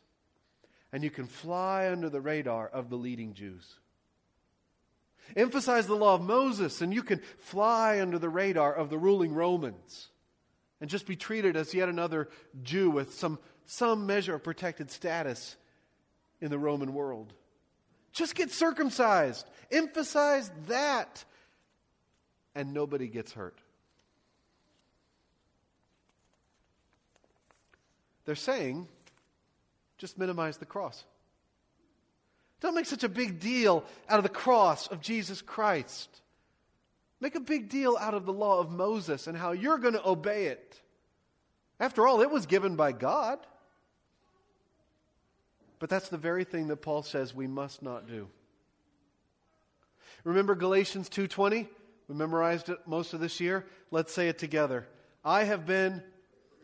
and 0.93 1.05
you 1.05 1.11
can 1.11 1.29
fly 1.29 1.89
under 1.89 2.11
the 2.11 2.21
radar 2.21 2.67
of 2.67 2.91
the 2.91 2.97
leading 2.97 3.33
Jews. 3.33 3.77
Emphasize 5.37 5.87
the 5.87 5.95
law 5.95 6.17
of 6.17 6.21
Moses, 6.21 6.81
and 6.81 6.93
you 6.93 7.05
can 7.05 7.21
fly 7.39 8.01
under 8.01 8.19
the 8.19 8.29
radar 8.29 8.75
of 8.75 8.91
the 8.91 8.99
ruling 8.99 9.33
Romans 9.33 10.09
and 10.81 10.89
just 10.89 11.07
be 11.07 11.17
treated 11.17 11.57
as 11.57 11.75
yet 11.75 11.89
another 11.89 12.29
Jew 12.63 12.91
with 12.91 13.15
some 13.15 13.39
some 13.67 14.07
measure 14.07 14.35
of 14.35 14.43
protected 14.43 14.91
status 14.91 15.57
in 16.41 16.51
the 16.51 16.59
Roman 16.59 16.95
world. 16.95 17.33
Just 18.13 18.35
get 18.35 18.51
circumcised. 18.51 19.47
Emphasize 19.71 20.51
that. 20.69 21.25
And 22.55 22.73
nobody 22.73 23.07
gets 23.07 23.33
hurt. 23.33 23.59
They're 28.25 28.35
saying, 28.35 28.89
just 29.99 30.19
minimize 30.19 30.57
the 30.57 30.67
cross. 30.67 31.05
Don't 32.61 32.75
make 32.75 32.87
such 32.87 33.05
a 33.05 33.09
big 33.09 33.39
deal 33.39 33.85
out 34.09 34.19
of 34.19 34.23
the 34.23 34.29
cross 34.29 34.87
of 34.87 35.01
Jesus 35.01 35.43
Christ. 35.43 36.09
Make 37.21 37.35
a 37.35 37.41
big 37.41 37.69
deal 37.69 37.97
out 37.99 38.15
of 38.15 38.27
the 38.27 38.33
law 38.33 38.61
of 38.61 38.71
Moses 38.71 39.27
and 39.27 39.37
how 39.37 39.53
you're 39.53 39.79
going 39.79 39.95
to 39.95 40.09
obey 40.09 40.47
it. 40.47 40.81
After 41.81 42.07
all, 42.07 42.21
it 42.21 42.31
was 42.31 42.47
given 42.47 42.77
by 42.77 42.93
God. 42.93 43.39
But 45.79 45.91
that's 45.91 46.09
the 46.09 46.17
very 46.17 46.45
thing 46.45 46.69
that 46.69 46.79
Paul 46.79 47.03
says 47.03 47.35
we 47.35 47.47
must 47.47 47.83
not 47.83 48.09
do. 48.09 48.29
Remember 50.25 50.55
Galatians 50.55 51.09
2:20? 51.09 51.69
We 52.09 52.15
memorized 52.15 52.69
it 52.69 52.79
most 52.87 53.13
of 53.13 53.21
this 53.21 53.41
year. 53.41 53.67
Let's 53.91 54.13
say 54.13 54.29
it 54.29 54.39
together. 54.39 54.87
I 55.25 55.45
have 55.45 55.67
been 55.67 56.03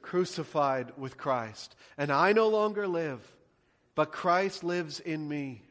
crucified 0.03 0.93
with 0.97 1.17
Christ, 1.17 1.77
and 1.97 2.11
I 2.11 2.33
no 2.33 2.49
longer 2.49 2.89
live, 2.89 3.21
but 3.95 4.13
Christ 4.13 4.65
lives 4.65 5.01
in 5.01 5.29
me. 5.29 5.63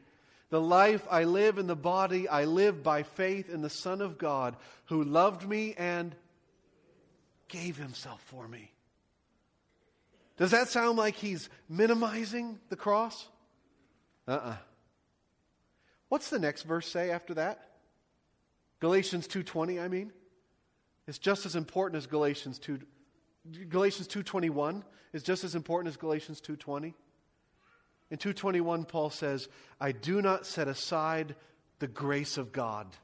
The 0.50 0.60
life 0.60 1.06
I 1.10 1.24
live 1.24 1.58
in 1.58 1.66
the 1.66 1.76
body, 1.76 2.28
I 2.28 2.44
live 2.44 2.82
by 2.82 3.02
faith 3.02 3.48
in 3.48 3.62
the 3.62 3.70
Son 3.70 4.00
of 4.00 4.18
God, 4.18 4.56
who 4.86 5.02
loved 5.02 5.48
me 5.48 5.74
and 5.76 6.14
gave 7.48 7.76
himself 7.76 8.20
for 8.26 8.46
me. 8.46 8.70
Does 10.36 10.50
that 10.50 10.68
sound 10.68 10.98
like 10.98 11.14
he's 11.14 11.48
minimizing 11.68 12.58
the 12.68 12.76
cross? 12.76 13.26
Uh 14.26 14.32
uh-uh. 14.32 14.48
uh 14.50 14.56
What's 16.08 16.30
the 16.30 16.38
next 16.38 16.62
verse 16.62 16.88
say 16.88 17.10
after 17.10 17.34
that? 17.34 17.70
Galatians 18.80 19.26
2:20, 19.26 19.82
I 19.82 19.88
mean. 19.88 20.12
It's 21.06 21.18
just 21.18 21.44
as 21.44 21.56
important 21.56 21.98
as 21.98 22.06
Galatians 22.06 22.58
2 22.58 22.80
Galatians 23.68 24.08
2:21 24.08 24.82
is 25.12 25.22
just 25.22 25.44
as 25.44 25.54
important 25.54 25.92
as 25.92 25.96
Galatians 25.96 26.40
2:20. 26.40 26.94
In 28.10 28.18
221 28.18 28.84
Paul 28.84 29.10
says, 29.10 29.48
"I 29.80 29.92
do 29.92 30.22
not 30.22 30.46
set 30.46 30.68
aside 30.68 31.36
the 31.78 31.88
grace 31.88 32.38
of 32.38 32.52
God. 32.52 32.96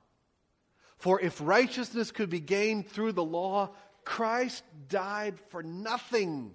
For 0.99 1.21
if 1.21 1.40
righteousness 1.40 2.12
could 2.12 2.30
be 2.30 2.40
gained 2.40 2.88
through 2.88 3.12
the 3.12 3.25
law, 3.25 3.75
Christ 4.04 4.64
died 4.88 5.40
for 5.49 5.62
nothing." 5.62 6.54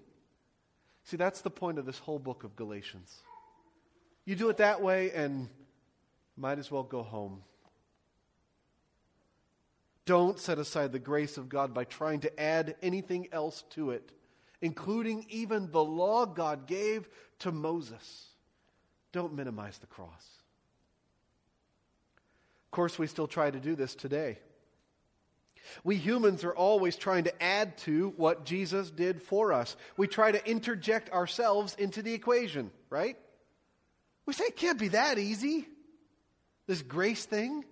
See, 1.03 1.17
that's 1.17 1.41
the 1.41 1.51
point 1.51 1.77
of 1.77 1.85
this 1.85 1.99
whole 1.99 2.19
book 2.19 2.43
of 2.43 2.55
Galatians. 2.55 3.23
You 4.25 4.35
do 4.35 4.49
it 4.49 4.57
that 4.57 4.81
way 4.81 5.11
and 5.11 5.49
might 6.37 6.59
as 6.59 6.71
well 6.71 6.83
go 6.83 7.03
home. 7.03 7.43
Don't 10.05 10.39
set 10.39 10.59
aside 10.59 10.91
the 10.91 10.99
grace 10.99 11.37
of 11.37 11.49
God 11.49 11.73
by 11.73 11.83
trying 11.83 12.19
to 12.21 12.39
add 12.39 12.77
anything 12.81 13.27
else 13.31 13.63
to 13.71 13.89
it, 13.89 14.11
including 14.61 15.25
even 15.29 15.71
the 15.71 15.83
law 15.83 16.25
God 16.25 16.67
gave 16.67 17.09
to 17.39 17.51
Moses. 17.51 18.34
Don't 19.15 19.33
minimize 19.33 19.77
the 19.77 19.87
cross. 19.87 20.09
Of 22.65 22.71
course, 22.71 22.99
we 22.99 23.07
still 23.07 23.27
try 23.27 23.49
to 23.49 23.61
do 23.61 23.73
this 23.73 23.95
today. 23.95 24.39
We 25.85 25.95
humans 25.95 26.43
are 26.43 26.53
always 26.53 26.97
trying 26.97 27.23
to 27.23 27.41
add 27.41 27.77
to 27.79 28.13
what 28.17 28.43
Jesus 28.43 28.91
did 28.91 29.21
for 29.21 29.53
us. 29.53 29.77
We 29.95 30.07
try 30.07 30.33
to 30.33 30.45
interject 30.45 31.11
ourselves 31.11 31.77
into 31.79 32.01
the 32.01 32.13
equation, 32.13 32.71
right? 32.89 33.15
We 34.25 34.33
say 34.33 34.47
it 34.47 34.57
can't 34.57 34.77
be 34.77 34.89
that 34.89 35.17
easy, 35.17 35.65
this 36.67 36.81
grace 36.81 37.23
thing. 37.23 37.63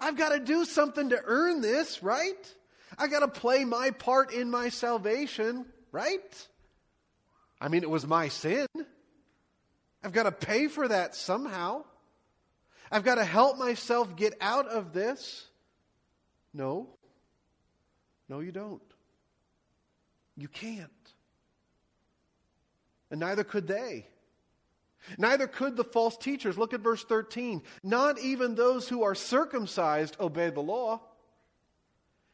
I've 0.00 0.16
got 0.16 0.30
to 0.30 0.40
do 0.40 0.64
something 0.64 1.10
to 1.10 1.20
earn 1.22 1.60
this, 1.60 2.02
right? 2.02 2.54
I 2.96 3.08
got 3.08 3.20
to 3.20 3.28
play 3.28 3.66
my 3.66 3.90
part 3.90 4.32
in 4.32 4.50
my 4.50 4.70
salvation, 4.70 5.66
right? 5.90 6.48
I 7.60 7.68
mean, 7.68 7.82
it 7.82 7.90
was 7.90 8.06
my 8.06 8.28
sin. 8.28 8.66
I've 10.04 10.12
got 10.12 10.24
to 10.24 10.32
pay 10.32 10.68
for 10.68 10.88
that 10.88 11.14
somehow. 11.14 11.84
I've 12.90 13.04
got 13.04 13.14
to 13.16 13.24
help 13.24 13.58
myself 13.58 14.16
get 14.16 14.34
out 14.40 14.68
of 14.68 14.92
this. 14.92 15.46
No. 16.52 16.88
No, 18.28 18.40
you 18.40 18.52
don't. 18.52 18.82
You 20.36 20.48
can't. 20.48 20.90
And 23.10 23.20
neither 23.20 23.44
could 23.44 23.66
they. 23.66 24.06
Neither 25.18 25.46
could 25.46 25.76
the 25.76 25.84
false 25.84 26.16
teachers. 26.16 26.56
Look 26.56 26.72
at 26.72 26.80
verse 26.80 27.04
13. 27.04 27.62
Not 27.82 28.18
even 28.20 28.54
those 28.54 28.88
who 28.88 29.02
are 29.02 29.14
circumcised 29.14 30.16
obey 30.20 30.50
the 30.50 30.60
law. 30.60 31.00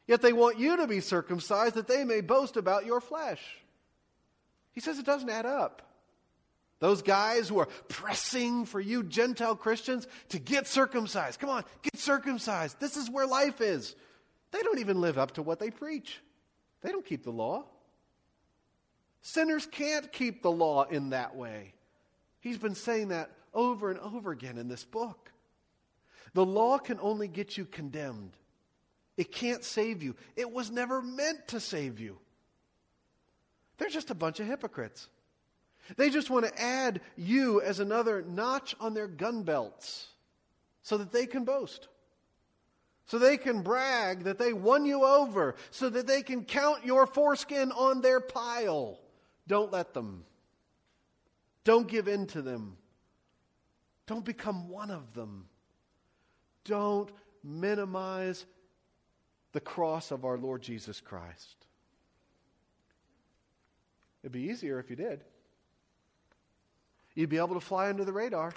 Yet 0.07 0.21
they 0.21 0.33
want 0.33 0.57
you 0.57 0.77
to 0.77 0.87
be 0.87 1.01
circumcised 1.01 1.75
that 1.75 1.87
they 1.87 2.03
may 2.03 2.21
boast 2.21 2.57
about 2.57 2.85
your 2.85 3.01
flesh. 3.01 3.41
He 4.71 4.81
says 4.81 4.99
it 4.99 5.05
doesn't 5.05 5.29
add 5.29 5.45
up. 5.45 5.88
Those 6.79 7.01
guys 7.01 7.49
who 7.49 7.59
are 7.59 7.67
pressing 7.89 8.65
for 8.65 8.79
you 8.79 9.03
Gentile 9.03 9.55
Christians 9.55 10.07
to 10.29 10.39
get 10.39 10.65
circumcised. 10.65 11.39
Come 11.39 11.49
on, 11.49 11.65
get 11.81 11.97
circumcised. 11.97 12.79
This 12.79 12.95
is 12.95 13.09
where 13.09 13.27
life 13.27 13.59
is. 13.59 13.95
They 14.51 14.61
don't 14.61 14.79
even 14.79 15.01
live 15.01 15.17
up 15.17 15.31
to 15.33 15.41
what 15.41 15.59
they 15.59 15.71
preach. 15.71 16.21
They 16.81 16.91
don't 16.91 17.05
keep 17.05 17.23
the 17.23 17.31
law. 17.31 17.65
Sinners 19.21 19.65
can't 19.65 20.11
keep 20.11 20.41
the 20.41 20.51
law 20.51 20.83
in 20.83 21.09
that 21.09 21.35
way. 21.35 21.73
He's 22.39 22.57
been 22.57 22.75
saying 22.75 23.09
that 23.09 23.31
over 23.53 23.91
and 23.91 23.99
over 23.99 24.31
again 24.31 24.57
in 24.57 24.69
this 24.69 24.85
book. 24.85 25.31
The 26.33 26.45
law 26.45 26.77
can 26.77 26.99
only 27.01 27.27
get 27.27 27.57
you 27.57 27.65
condemned, 27.65 28.37
it 29.17 29.33
can't 29.33 29.63
save 29.65 30.01
you. 30.01 30.15
It 30.37 30.51
was 30.51 30.71
never 30.71 31.01
meant 31.01 31.49
to 31.49 31.59
save 31.59 31.99
you. 31.99 32.17
They're 33.77 33.89
just 33.89 34.11
a 34.11 34.15
bunch 34.15 34.39
of 34.39 34.47
hypocrites. 34.47 35.09
They 35.97 36.09
just 36.09 36.29
want 36.29 36.45
to 36.45 36.61
add 36.61 37.01
you 37.17 37.61
as 37.61 37.79
another 37.79 38.21
notch 38.21 38.75
on 38.79 38.93
their 38.93 39.07
gun 39.07 39.43
belts 39.43 40.07
so 40.81 40.97
that 40.97 41.11
they 41.11 41.25
can 41.25 41.45
boast. 41.45 41.87
So 43.05 43.17
they 43.17 43.37
can 43.37 43.63
brag 43.63 44.25
that 44.25 44.37
they 44.37 44.53
won 44.53 44.85
you 44.85 45.03
over, 45.03 45.55
so 45.71 45.89
that 45.89 46.05
they 46.05 46.21
can 46.21 46.45
count 46.45 46.85
your 46.85 47.07
foreskin 47.07 47.71
on 47.71 48.01
their 48.01 48.19
pile. 48.19 48.99
Don't 49.47 49.71
let 49.71 49.95
them. 49.95 50.25
Don't 51.63 51.87
give 51.87 52.07
in 52.07 52.27
to 52.27 52.43
them. 52.43 52.77
Don't 54.05 54.23
become 54.23 54.69
one 54.69 54.91
of 54.91 55.13
them. 55.13 55.45
Don't 56.65 57.11
minimize 57.43 58.45
the 59.53 59.59
cross 59.59 60.11
of 60.11 60.23
our 60.23 60.37
Lord 60.37 60.61
Jesus 60.61 61.01
Christ. 61.01 61.65
It'd 64.21 64.31
be 64.31 64.49
easier 64.49 64.79
if 64.79 64.89
you 64.89 64.95
did. 64.95 65.23
You'd 67.19 67.27
be 67.27 67.37
able 67.37 67.55
to 67.55 67.59
fly 67.59 67.89
under 67.89 68.05
the 68.05 68.13
radar. 68.13 68.53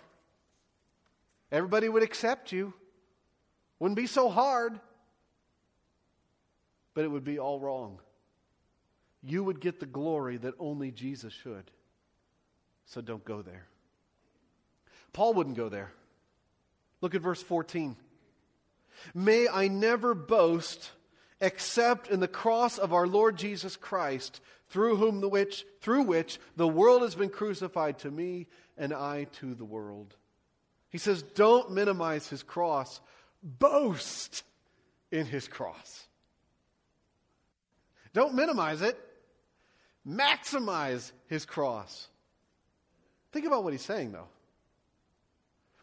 Everybody 1.50 1.88
would 1.88 2.04
accept 2.04 2.52
you. 2.52 2.72
Wouldn't 3.80 3.96
be 3.96 4.06
so 4.06 4.28
hard. 4.28 4.78
But 6.94 7.02
it 7.02 7.08
would 7.08 7.24
be 7.24 7.40
all 7.40 7.58
wrong. 7.58 7.98
You 9.20 9.42
would 9.42 9.60
get 9.60 9.80
the 9.80 9.86
glory 9.86 10.36
that 10.36 10.54
only 10.60 10.92
Jesus 10.92 11.32
should. 11.32 11.72
So 12.86 13.00
don't 13.00 13.24
go 13.24 13.42
there. 13.42 13.66
Paul 15.12 15.34
wouldn't 15.34 15.56
go 15.56 15.68
there. 15.68 15.90
Look 17.00 17.16
at 17.16 17.20
verse 17.20 17.42
14. 17.42 17.96
May 19.12 19.48
I 19.48 19.66
never 19.66 20.14
boast 20.14 20.92
except 21.42 22.08
in 22.08 22.20
the 22.20 22.28
cross 22.28 22.78
of 22.78 22.94
our 22.94 23.06
Lord 23.06 23.36
Jesus 23.36 23.76
Christ, 23.76 24.40
through 24.68 24.96
whom 24.96 25.20
the 25.20 25.28
which 25.28 25.66
through 25.82 26.04
which 26.04 26.38
the 26.56 26.68
world 26.68 27.02
has 27.02 27.14
been 27.14 27.28
crucified 27.28 27.98
to 27.98 28.10
me 28.10 28.46
and 28.78 28.94
I 28.94 29.24
to 29.40 29.54
the 29.54 29.64
world. 29.64 30.16
He 30.88 30.98
says, 30.98 31.22
don't 31.22 31.72
minimize 31.72 32.28
his 32.28 32.42
cross, 32.42 33.00
boast 33.42 34.44
in 35.10 35.26
his 35.26 35.48
cross. 35.48 36.06
Don't 38.14 38.34
minimize 38.34 38.82
it, 38.82 38.98
maximize 40.06 41.12
his 41.28 41.44
cross. 41.44 42.08
Think 43.32 43.46
about 43.46 43.64
what 43.64 43.72
he's 43.72 43.82
saying, 43.82 44.12
though. 44.12 44.28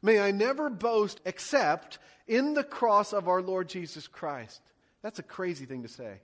May 0.01 0.19
I 0.19 0.31
never 0.31 0.69
boast 0.69 1.19
except 1.25 1.99
in 2.27 2.53
the 2.53 2.63
cross 2.63 3.11
of 3.11 3.27
our 3.27 3.41
Lord 3.41 3.67
Jesus 3.67 4.07
Christ. 4.07 4.61
That's 5.01 5.19
a 5.19 5.23
crazy 5.23 5.65
thing 5.65 5.83
to 5.83 5.89
say. 5.89 6.19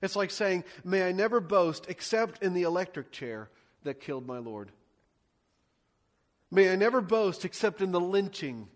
It's 0.00 0.16
like 0.16 0.30
saying, 0.30 0.64
May 0.84 1.08
I 1.08 1.12
never 1.12 1.40
boast 1.40 1.86
except 1.88 2.42
in 2.42 2.54
the 2.54 2.62
electric 2.62 3.10
chair 3.10 3.50
that 3.84 4.00
killed 4.00 4.26
my 4.26 4.38
Lord. 4.38 4.70
May 6.50 6.72
I 6.72 6.76
never 6.76 7.00
boast 7.00 7.44
except 7.44 7.82
in 7.82 7.92
the 7.92 8.00
lynching 8.00 8.68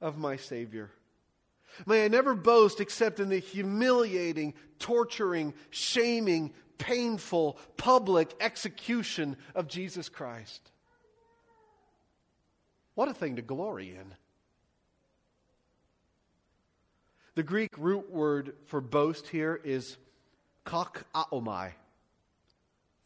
of 0.00 0.16
my 0.16 0.36
Savior. 0.36 0.90
May 1.86 2.04
I 2.04 2.08
never 2.08 2.34
boast 2.34 2.80
except 2.80 3.20
in 3.20 3.28
the 3.28 3.38
humiliating, 3.38 4.54
torturing, 4.78 5.54
shaming, 5.70 6.52
painful 6.78 7.58
public 7.76 8.32
execution 8.40 9.36
of 9.54 9.68
Jesus 9.68 10.08
Christ. 10.08 10.70
What 12.94 13.08
a 13.08 13.14
thing 13.14 13.36
to 13.36 13.42
glory 13.42 13.90
in. 13.90 14.14
The 17.34 17.42
Greek 17.42 17.76
root 17.76 18.10
word 18.10 18.54
for 18.66 18.80
boast 18.80 19.28
here 19.28 19.60
is 19.64 19.96
kak 20.64 21.04
aomai. 21.14 21.72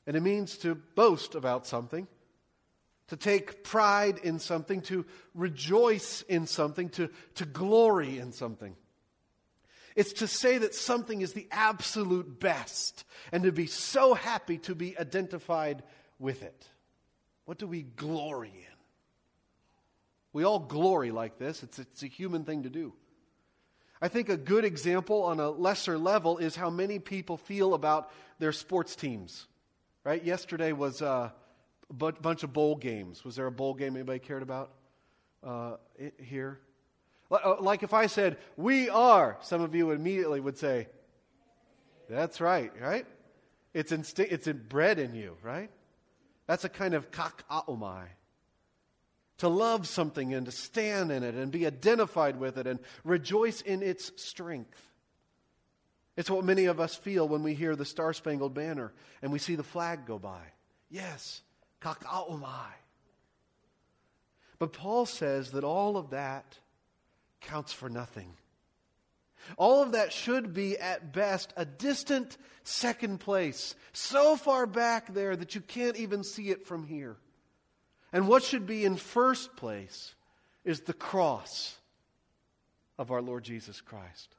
And 0.07 0.17
it 0.17 0.23
means 0.23 0.59
to 0.59 0.75
boast 0.75 1.35
about 1.35 1.67
something, 1.67 2.07
to 3.09 3.17
take 3.17 3.65
pride 3.65 4.19
in 4.23 4.39
something, 4.39 4.81
to 4.83 5.07
rejoice 5.35 6.23
in 6.23 6.47
something, 6.47 6.89
to, 6.91 7.11
to 7.37 7.45
glory 7.45 8.19
in 8.19 8.33
something. 8.33 8.75
It's 9.97 10.15
to 10.15 10.29
say 10.29 10.59
that 10.59 10.75
something 10.75 11.23
is 11.23 11.33
the 11.33 11.49
absolute 11.51 12.39
best 12.39 13.05
and 13.33 13.43
to 13.43 13.53
be 13.53 13.67
so 13.67 14.15
happy 14.15 14.59
to 14.59 14.75
be 14.75 14.99
identified 14.99 15.83
with 16.19 16.43
it. 16.43 16.67
What 17.47 17.59
do 17.59 17.67
we 17.67 17.83
glory 17.83 18.53
in? 18.55 18.77
We 20.33 20.45
all 20.45 20.61
glory 20.61 21.11
like 21.11 21.39
this. 21.39 21.63
It's, 21.63 21.79
it's 21.79 22.03
a 22.03 22.07
human 22.07 22.45
thing 22.45 22.63
to 22.63 22.71
do. 22.71 22.93
I 24.01 24.09
think 24.09 24.29
a 24.29 24.37
good 24.37 24.65
example 24.65 25.25
on 25.25 25.41
a 25.41 25.51
lesser 25.51 25.99
level 25.99 26.39
is 26.39 26.55
how 26.55 26.71
many 26.71 26.99
people 26.99 27.37
feel 27.37 27.75
about 27.75 28.11
their 28.39 28.53
sports 28.53 28.95
teams. 28.95 29.47
Right? 30.05 30.23
Yesterday 30.25 30.73
was 30.73 31.03
uh, 31.03 31.31
a 31.91 31.95
bunch 31.95 32.43
of 32.43 32.53
bowl 32.53 32.77
games. 32.77 33.25
Was 33.25 33.37
there 33.37 33.47
a 33.47 33.53
bowl 33.53 33.75
game 33.75 33.97
anybody 33.97 34.21
cared 34.21 34.43
about 34.43 34.71
uh, 35.45 35.77
here? 36.19 36.61
Uh, 37.31 37.57
like 37.61 37.83
if 37.83 37.93
I 37.93 38.07
said, 38.07 38.39
we 38.57 38.89
are, 38.89 39.37
some 39.43 39.61
of 39.61 39.75
you 39.75 39.91
immediately 39.91 40.41
would 40.41 40.57
say, 40.57 40.89
that's 42.09 42.41
right, 42.41 42.73
right? 42.81 43.07
It's, 43.75 43.93
insti- 43.93 44.33
it's 44.33 44.49
bred 44.49 44.99
in 44.99 45.15
you, 45.15 45.37
right? 45.43 45.71
That's 46.47 46.65
a 46.65 46.71
kind 46.71 46.95
of 46.95 47.11
kauchaomai. 47.11 48.07
To 49.39 49.49
love 49.49 49.87
something 49.87 50.35
and 50.35 50.47
to 50.47 50.53
stand 50.53 51.13
in 51.13 51.23
it 51.23 51.35
and 51.35 51.53
be 51.53 51.67
identified 51.67 52.41
with 52.41 52.59
it 52.59 52.67
and 52.67 52.81
rejoice 53.05 53.61
in 53.61 53.83
its 53.83 54.11
strength. 54.17 54.83
It's 56.17 56.31
what 56.31 56.45
many 56.45 56.65
of 56.65 56.81
us 56.81 56.97
feel 56.97 57.29
when 57.29 57.45
we 57.45 57.55
hear 57.55 57.77
the 57.77 57.85
Star 57.85 58.13
Spangled 58.13 58.53
Banner 58.53 58.93
and 59.23 59.31
we 59.31 59.39
see 59.39 59.55
the 59.55 59.63
flag 59.63 60.07
go 60.07 60.19
by. 60.19 60.43
Yes, 60.91 61.43
kauchaomai. 61.81 62.43
Oh 62.43 62.73
but 64.59 64.73
Paul 64.73 65.07
says 65.07 65.53
that 65.53 65.63
all 65.63 65.97
of 65.97 66.11
that 66.11 66.59
counts 67.41 67.73
for 67.73 67.89
nothing. 67.89 68.35
All 69.57 69.83
of 69.83 69.93
that 69.93 70.13
should 70.13 70.53
be, 70.53 70.77
at 70.77 71.13
best, 71.13 71.53
a 71.57 71.65
distant 71.65 72.37
second 72.65 73.21
place, 73.21 73.77
so 73.93 74.37
far 74.37 74.67
back 74.67 75.15
there 75.15 75.37
that 75.37 75.55
you 75.55 75.61
can't 75.61 75.97
even 75.97 76.25
see 76.25 76.51
it 76.51 76.67
from 76.67 76.85
here. 76.85 77.17
And 78.13 78.29
what 78.29 78.43
should 78.43 78.67
be 78.67 78.85
in 78.85 78.97
first 78.97 79.57
place 79.57 80.15
is 80.65 80.81
the 80.81 80.95
cross 80.95 81.77
of 82.99 83.11
our 83.11 83.23
Lord 83.23 83.45
Jesus 83.45 83.81
Christ, 83.81 84.35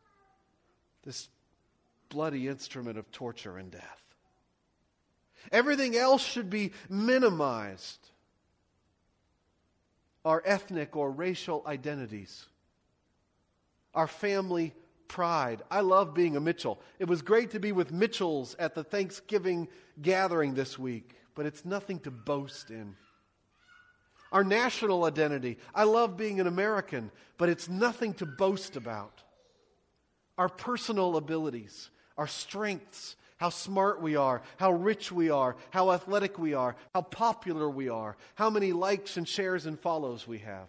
this 1.04 1.30
bloody 2.10 2.48
instrument 2.48 2.98
of 2.98 3.12
torture 3.12 3.58
and 3.58 3.72
death. 3.72 4.02
Everything 5.52 5.96
else 5.96 6.24
should 6.24 6.50
be 6.50 6.72
minimized. 6.90 8.00
Our 10.26 10.44
ethnic 10.46 10.98
or 10.98 11.10
racial 11.10 11.64
identities, 11.66 12.46
our 13.96 14.08
family 14.08 14.74
pride. 15.08 15.62
I 15.72 15.80
love 15.80 16.14
being 16.14 16.36
a 16.36 16.42
Mitchell. 16.42 16.82
It 17.00 17.08
was 17.08 17.22
great 17.22 17.52
to 17.52 17.60
be 17.60 17.72
with 17.72 17.92
Mitchells 17.92 18.56
at 18.60 18.76
the 18.76 18.84
Thanksgiving 18.84 19.70
gathering 20.02 20.54
this 20.54 20.78
week, 20.78 21.16
but 21.36 21.46
it's 21.46 21.64
nothing 21.64 22.00
to 22.02 22.12
boast 22.12 22.70
in. 22.70 22.96
Our 24.32 24.44
national 24.44 25.06
identity. 25.06 25.58
I 25.74 25.84
love 25.84 26.18
being 26.18 26.40
an 26.40 26.48
American, 26.48 27.12
but 27.38 27.50
it's 27.50 27.68
nothing 27.68 28.14
to 28.16 28.26
boast 28.26 28.76
about. 28.76 29.24
Our 30.38 30.50
personal 30.50 31.18
abilities, 31.18 31.90
our 32.18 32.28
strengths, 32.28 33.16
how 33.38 33.50
smart 33.50 34.02
we 34.02 34.16
are, 34.16 34.42
how 34.58 34.72
rich 34.72 35.12
we 35.12 35.30
are, 35.30 35.56
how 35.72 35.92
athletic 35.92 36.38
we 36.38 36.54
are, 36.54 36.76
how 36.94 37.02
popular 37.02 37.70
we 37.70 37.90
are, 37.90 38.18
how 38.36 38.50
many 38.50 38.74
likes 38.74 39.18
and 39.18 39.28
shares 39.28 39.66
and 39.66 39.80
follows 39.80 40.28
we 40.28 40.40
have, 40.40 40.68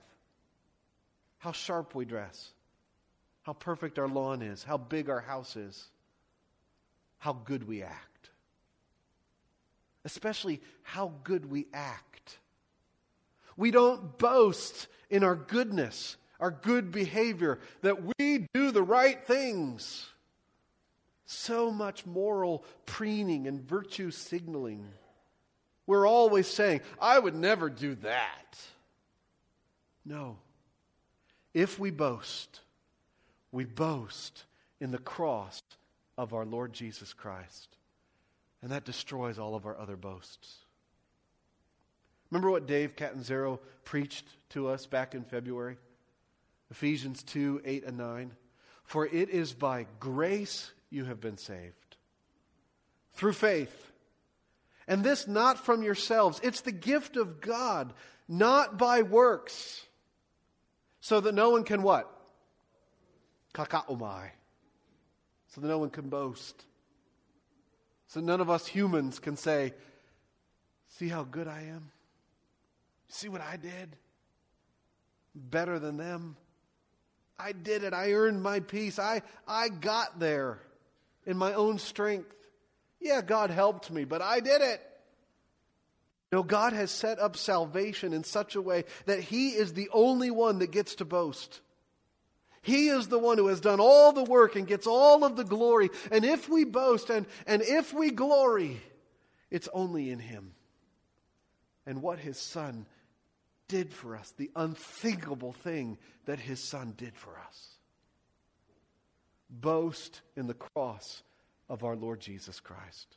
how 1.39 1.53
sharp 1.53 1.95
we 1.95 2.05
dress, 2.05 2.53
how 3.43 3.53
perfect 3.53 3.99
our 3.99 4.09
lawn 4.09 4.41
is, 4.41 4.63
how 4.63 4.77
big 4.77 5.11
our 5.11 5.21
house 5.21 5.57
is, 5.57 5.89
how 7.19 7.33
good 7.33 7.67
we 7.67 7.83
act. 7.83 8.31
Especially 10.05 10.61
how 10.83 11.13
good 11.25 11.51
we 11.51 11.67
act. 11.75 12.39
We 13.61 13.71
don't 13.71 14.17
boast 14.17 14.89
in 15.11 15.23
our 15.23 15.37
goodness, 15.37 16.17
our 16.41 16.51
good 16.51 16.91
behavior, 16.91 17.59
that 17.83 17.99
we 18.03 18.47
do 18.55 18.71
the 18.71 18.83
right 18.83 19.23
things. 19.27 20.07
So 21.27 21.71
much 21.71 22.07
moral 22.07 22.65
preening 22.87 23.47
and 23.47 23.61
virtue 23.61 24.13
signaling. 24.13 24.89
We're 25.87 26.09
always 26.09 26.47
saying, 26.47 26.81
I 26.99 27.19
would 27.19 27.35
never 27.35 27.69
do 27.69 27.97
that. 27.97 28.59
No. 30.07 30.39
If 31.53 31.79
we 31.79 31.91
boast, 31.91 32.61
we 33.53 33.67
boast 33.67 34.45
in 34.81 34.91
the 34.91 34.97
cross 34.97 35.61
of 36.17 36.33
our 36.33 36.47
Lord 36.47 36.73
Jesus 36.73 37.13
Christ. 37.13 37.77
And 38.63 38.73
that 38.73 38.87
destroys 38.87 39.39
all 39.39 39.55
of 39.55 39.67
our 39.67 39.77
other 39.77 39.97
boasts. 39.97 40.65
Remember 42.31 42.51
what 42.51 42.67
Dave 42.67 42.97
Catanzaro 42.97 43.61
preached 43.85 44.27
to 44.51 44.69
us 44.69 44.87
back 44.87 45.15
in 45.15 45.25
February? 45.25 45.77
Ephesians 46.71 47.23
2 47.25 47.63
8 47.65 47.85
and 47.85 47.99
9. 47.99 48.33
For 48.85 49.07
it 49.07 49.29
is 49.29 49.53
by 49.53 49.87
grace 49.99 50.73
you 50.91 51.05
have 51.05 51.21
been 51.21 51.39
saved. 51.39 51.97
Through 53.15 53.35
faith. 53.35 53.93
And 54.87 55.05
this 55.05 55.29
not 55.29 55.65
from 55.65 55.83
yourselves. 55.83 56.41
It's 56.43 56.63
the 56.63 56.73
gift 56.73 57.17
of 57.17 57.41
God, 57.41 57.93
not 58.29 58.79
by 58.79 59.03
works. 59.03 59.85
So 61.01 61.21
that 61.21 61.35
no 61.35 61.51
one 61.51 61.65
can 61.65 61.83
what? 61.83 62.11
Kauchaomai. 63.55 64.31
So 65.49 65.61
that 65.61 65.69
no 65.69 65.79
one 65.79 65.91
can 65.91 66.09
boast. 66.09 66.65
So 68.09 68.21
none 68.21 68.41
of 68.41 68.51
us 68.51 68.67
humans 68.67 69.19
can 69.19 69.37
say, 69.37 69.75
See 70.89 71.09
how 71.09 71.23
good 71.23 71.47
I 71.47 71.63
am? 71.63 71.93
See 73.11 73.29
what 73.29 73.41
I 73.41 73.57
did? 73.57 73.97
Better 75.35 75.79
than 75.79 75.97
them. 75.97 76.37
I 77.39 77.53
did 77.53 77.83
it. 77.83 77.93
I 77.93 78.13
earned 78.13 78.43
my 78.43 78.61
peace. 78.61 78.99
I, 78.99 79.23
I 79.47 79.69
got 79.69 80.19
there 80.21 80.59
in 81.27 81.37
my 81.37 81.55
own 81.55 81.79
strength. 81.79 82.35
Yeah, 83.01 83.21
God 83.23 83.51
helped 83.51 83.91
me, 83.91 84.05
but 84.05 84.23
I 84.23 84.41
did 84.41 84.63
it. 84.63 84.81
No, 86.31 86.45
God 86.45 86.73
has 86.73 86.93
set 86.93 87.19
up 87.19 87.37
salvation 87.37 88.13
in 88.13 88.23
such 88.23 88.55
a 88.55 88.63
way 88.63 88.85
that 89.07 89.21
He 89.21 89.51
is 89.51 89.73
the 89.73 89.89
only 89.93 90.31
one 90.31 90.61
that 90.61 90.71
gets 90.71 90.97
to 90.97 91.05
boast. 91.05 91.61
He 92.63 92.89
is 92.89 93.09
the 93.09 93.19
one 93.19 93.39
who 93.39 93.49
has 93.49 93.61
done 93.61 93.81
all 93.81 94.13
the 94.13 94.23
work 94.23 94.55
and 94.55 94.67
gets 94.67 94.87
all 94.87 95.25
of 95.25 95.35
the 95.35 95.45
glory. 95.45 95.91
And 96.13 96.25
if 96.25 96.49
we 96.49 96.65
boast 96.65 97.11
and, 97.11 97.27
and 97.47 97.63
if 97.63 97.93
we 97.93 98.11
glory, 98.11 98.81
it's 99.51 99.69
only 99.73 100.11
in 100.11 100.21
Him 100.21 100.53
and 101.87 102.03
what 102.03 102.19
His 102.21 102.39
Son 102.39 102.87
did 103.71 103.93
for 103.93 104.17
us, 104.17 104.35
the 104.37 104.51
unthinkable 104.57 105.53
thing 105.53 105.97
that 106.27 106.41
His 106.41 106.61
Son 106.61 106.93
did 106.97 107.17
for 107.17 107.39
us 107.47 107.71
boast 109.51 110.21
in 110.37 110.47
the 110.47 110.55
cross 110.55 111.23
of 111.69 111.85
our 111.85 111.97
Lord 111.97 112.21
Jesus 112.21 112.61
Christ. 112.61 113.17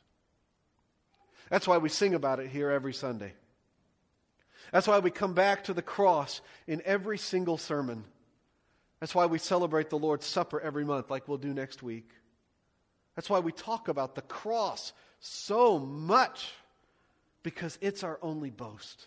That's 1.50 1.68
why 1.68 1.78
we 1.78 1.88
sing 1.88 2.14
about 2.14 2.40
it 2.40 2.48
here 2.48 2.70
every 2.70 2.92
Sunday. 2.92 3.32
That's 4.72 4.88
why 4.88 4.98
we 4.98 5.10
come 5.10 5.34
back 5.34 5.64
to 5.64 5.74
the 5.74 5.82
cross 5.82 6.40
in 6.66 6.82
every 6.84 7.18
single 7.18 7.58
sermon. 7.58 8.04
That's 8.98 9.14
why 9.14 9.26
we 9.26 9.38
celebrate 9.38 9.90
the 9.90 9.98
Lord's 9.98 10.26
Supper 10.26 10.60
every 10.60 10.84
month, 10.84 11.10
like 11.10 11.28
we'll 11.28 11.38
do 11.38 11.52
next 11.52 11.82
week. 11.82 12.10
That's 13.14 13.30
why 13.30 13.40
we 13.40 13.52
talk 13.52 13.88
about 13.88 14.14
the 14.14 14.22
cross 14.22 14.92
so 15.20 15.78
much, 15.78 16.50
because 17.42 17.78
it's 17.80 18.02
our 18.02 18.18
only 18.22 18.50
boast. 18.50 19.06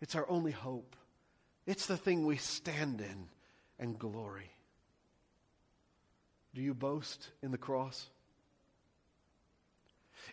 It's 0.00 0.14
our 0.14 0.28
only 0.30 0.52
hope. 0.52 0.96
It's 1.66 1.86
the 1.86 1.96
thing 1.96 2.24
we 2.24 2.36
stand 2.36 3.00
in 3.00 3.28
and 3.78 3.98
glory. 3.98 4.50
Do 6.54 6.62
you 6.62 6.74
boast 6.74 7.28
in 7.42 7.50
the 7.50 7.58
cross? 7.58 8.08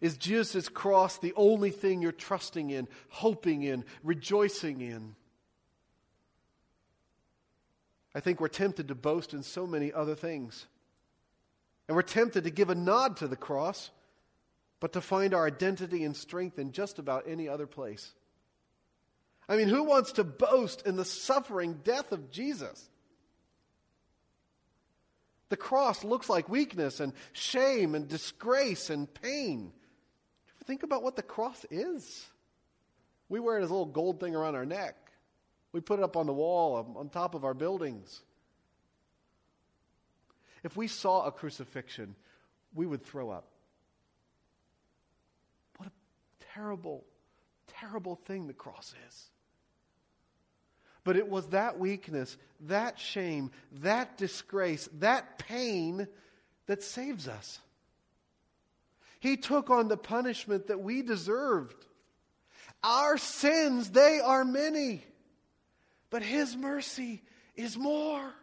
Is 0.02 0.18
Jesus' 0.18 0.70
cross 0.70 1.18
the 1.18 1.34
only 1.36 1.72
thing 1.72 2.02
you're 2.02 2.12
trusting 2.12 2.70
in, 2.70 2.88
hoping 3.10 3.64
in, 3.64 3.86
rejoicing 4.04 4.82
in? 4.82 5.16
I 8.14 8.22
think 8.22 8.40
we're 8.40 8.48
tempted 8.48 8.88
to 8.88 8.96
boast 8.96 9.34
in 9.34 9.44
so 9.44 9.68
many 9.68 9.92
other 9.92 10.16
things. 10.16 10.68
And 11.88 11.96
we're 11.96 12.02
tempted 12.02 12.46
to 12.46 12.50
give 12.50 12.70
a 12.70 12.76
nod 12.76 13.18
to 13.18 13.28
the 13.28 13.36
cross, 13.36 13.92
but 14.80 14.94
to 14.94 15.02
find 15.02 15.34
our 15.34 15.46
identity 15.46 16.04
and 16.04 16.16
strength 16.16 16.58
in 16.58 16.72
just 16.72 16.98
about 16.98 17.26
any 17.28 17.48
other 17.48 17.68
place. 17.68 18.14
I 19.48 19.58
mean, 19.58 19.68
who 19.68 19.84
wants 19.84 20.14
to 20.14 20.24
boast 20.24 20.86
in 20.88 20.96
the 20.96 21.06
suffering 21.06 21.80
death 21.84 22.12
of 22.12 22.32
Jesus? 22.32 22.90
The 25.50 25.58
cross 25.58 26.04
looks 26.04 26.28
like 26.28 26.50
weakness 26.50 27.00
and 27.00 27.14
shame 27.34 27.94
and 27.94 28.08
disgrace 28.08 28.90
and 28.90 29.12
pain. 29.14 29.72
Think 30.66 30.84
about 30.84 31.04
what 31.04 31.16
the 31.16 31.22
cross 31.22 31.64
is. 31.70 32.26
We 33.30 33.40
wear 33.40 33.60
it 33.60 33.64
as 33.64 33.70
a 33.70 33.74
little 33.74 33.86
gold 33.86 34.20
thing 34.20 34.36
around 34.36 34.56
our 34.56 34.66
neck. 34.66 34.96
We 35.72 35.82
put 35.82 36.00
it 36.00 36.04
up 36.04 36.18
on 36.18 36.26
the 36.26 36.34
wall, 36.34 36.78
um, 36.78 36.98
on 36.98 37.10
top 37.10 37.36
of 37.36 37.44
our 37.44 37.54
buildings. 37.54 38.22
If 40.64 40.76
we 40.76 40.88
saw 40.88 41.26
a 41.26 41.32
crucifixion, 41.32 42.16
we 42.74 42.88
would 42.88 43.04
throw 43.04 43.30
up. 43.30 43.48
What 45.78 45.90
a 45.90 45.92
terrible, 46.54 47.06
terrible 47.68 48.16
thing 48.16 48.48
the 48.48 48.54
cross 48.54 48.96
is. 49.08 49.30
But 51.06 51.16
it 51.16 51.30
was 51.30 51.48
that 51.50 51.80
weakness, 51.80 52.36
that 52.62 53.00
shame, 53.00 53.52
that 53.84 54.18
disgrace, 54.18 54.90
that 55.00 55.38
pain 55.38 56.08
that 56.66 56.84
saves 56.84 57.28
us. 57.28 57.60
He 59.20 59.38
took 59.38 59.70
on 59.70 59.88
the 59.88 59.98
punishment 59.98 60.68
that 60.68 60.82
we 60.82 61.04
deserved. 61.04 61.86
Our 62.84 63.18
sins, 63.20 63.92
they 63.92 64.20
are 64.20 64.44
many, 64.44 65.06
but 66.10 66.24
His 66.24 66.58
mercy 66.58 67.22
is 67.56 67.78
more. 67.78 68.34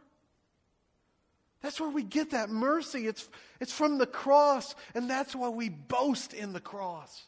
That's 1.62 1.80
where 1.80 1.90
we 1.90 2.04
get 2.04 2.30
that 2.30 2.48
mercy. 2.48 3.08
It's, 3.08 3.28
it's 3.60 3.72
from 3.72 3.98
the 3.98 4.06
cross, 4.06 4.74
and 4.94 5.10
that's 5.10 5.34
why 5.34 5.48
we 5.48 5.68
boast 5.68 6.32
in 6.32 6.52
the 6.52 6.60
cross. 6.60 7.24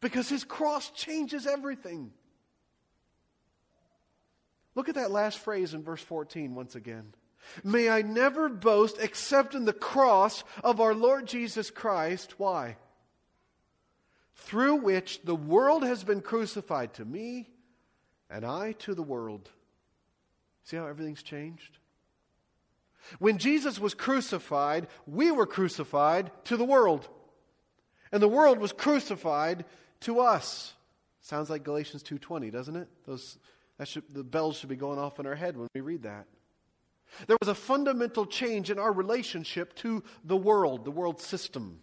Because 0.00 0.28
His 0.28 0.42
cross 0.42 0.90
changes 0.90 1.46
everything. 1.46 2.12
Look 4.74 4.88
at 4.88 4.94
that 4.94 5.10
last 5.10 5.38
phrase 5.38 5.74
in 5.74 5.82
verse 5.82 6.02
14 6.02 6.54
once 6.54 6.74
again. 6.74 7.14
May 7.64 7.88
I 7.88 8.02
never 8.02 8.48
boast 8.48 8.98
except 9.00 9.54
in 9.54 9.64
the 9.64 9.72
cross 9.72 10.44
of 10.62 10.80
our 10.80 10.94
Lord 10.94 11.26
Jesus 11.26 11.70
Christ. 11.70 12.38
Why? 12.38 12.76
Through 14.34 14.76
which 14.76 15.20
the 15.22 15.34
world 15.34 15.84
has 15.84 16.04
been 16.04 16.20
crucified 16.20 16.94
to 16.94 17.04
me 17.04 17.50
and 18.30 18.44
I 18.44 18.72
to 18.72 18.94
the 18.94 19.02
world. 19.02 19.50
See 20.64 20.76
how 20.76 20.86
everything's 20.86 21.22
changed? 21.22 21.78
When 23.18 23.38
Jesus 23.38 23.78
was 23.78 23.94
crucified, 23.94 24.86
we 25.06 25.30
were 25.30 25.46
crucified 25.46 26.30
to 26.44 26.56
the 26.56 26.64
world. 26.64 27.08
And 28.10 28.22
the 28.22 28.28
world 28.28 28.58
was 28.58 28.72
crucified 28.72 29.64
to 30.00 30.20
us. 30.20 30.72
Sounds 31.20 31.50
like 31.50 31.64
Galatians 31.64 32.02
2:20, 32.02 32.50
doesn't 32.50 32.76
it? 32.76 32.88
Those 33.04 33.38
should, 33.84 34.04
the 34.12 34.24
bells 34.24 34.56
should 34.56 34.68
be 34.68 34.76
going 34.76 34.98
off 34.98 35.20
in 35.20 35.26
our 35.26 35.34
head 35.34 35.56
when 35.56 35.68
we 35.74 35.80
read 35.80 36.02
that. 36.02 36.26
There 37.26 37.36
was 37.40 37.48
a 37.48 37.54
fundamental 37.54 38.26
change 38.26 38.70
in 38.70 38.78
our 38.78 38.92
relationship 38.92 39.74
to 39.76 40.02
the 40.24 40.36
world, 40.36 40.84
the 40.84 40.90
world 40.90 41.20
system. 41.20 41.80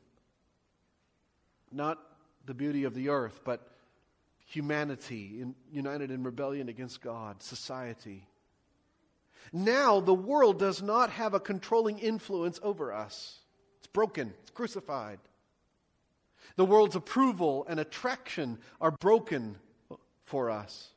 Not 1.72 2.00
the 2.46 2.54
beauty 2.54 2.84
of 2.84 2.94
the 2.94 3.10
earth, 3.10 3.42
but 3.44 3.70
humanity 4.46 5.40
in, 5.42 5.56
united 5.72 6.10
in 6.10 6.24
rebellion 6.24 6.70
against 6.70 7.02
God, 7.02 7.44
society. 7.44 8.26
Now, 9.54 10.00
the 10.00 10.14
world 10.14 10.58
does 10.60 10.82
not 10.82 11.12
have 11.12 11.34
a 11.34 11.40
controlling 11.40 12.00
influence 12.00 12.60
over 12.64 12.92
us. 12.92 13.40
It's 13.78 13.88
broken, 13.88 14.34
it's 14.42 14.52
crucified. 14.52 15.20
The 16.56 16.66
world's 16.66 16.96
approval 16.96 17.66
and 17.70 17.80
attraction 17.80 18.58
are 18.82 18.92
broken 18.92 19.58
for 20.26 20.50
us. 20.50 20.90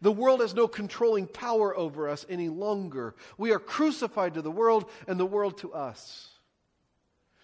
The 0.00 0.12
world 0.12 0.40
has 0.40 0.54
no 0.54 0.68
controlling 0.68 1.26
power 1.26 1.76
over 1.76 2.08
us 2.08 2.26
any 2.28 2.48
longer. 2.48 3.14
We 3.36 3.52
are 3.52 3.58
crucified 3.58 4.34
to 4.34 4.42
the 4.42 4.50
world 4.50 4.90
and 5.06 5.18
the 5.18 5.26
world 5.26 5.58
to 5.58 5.72
us. 5.72 6.28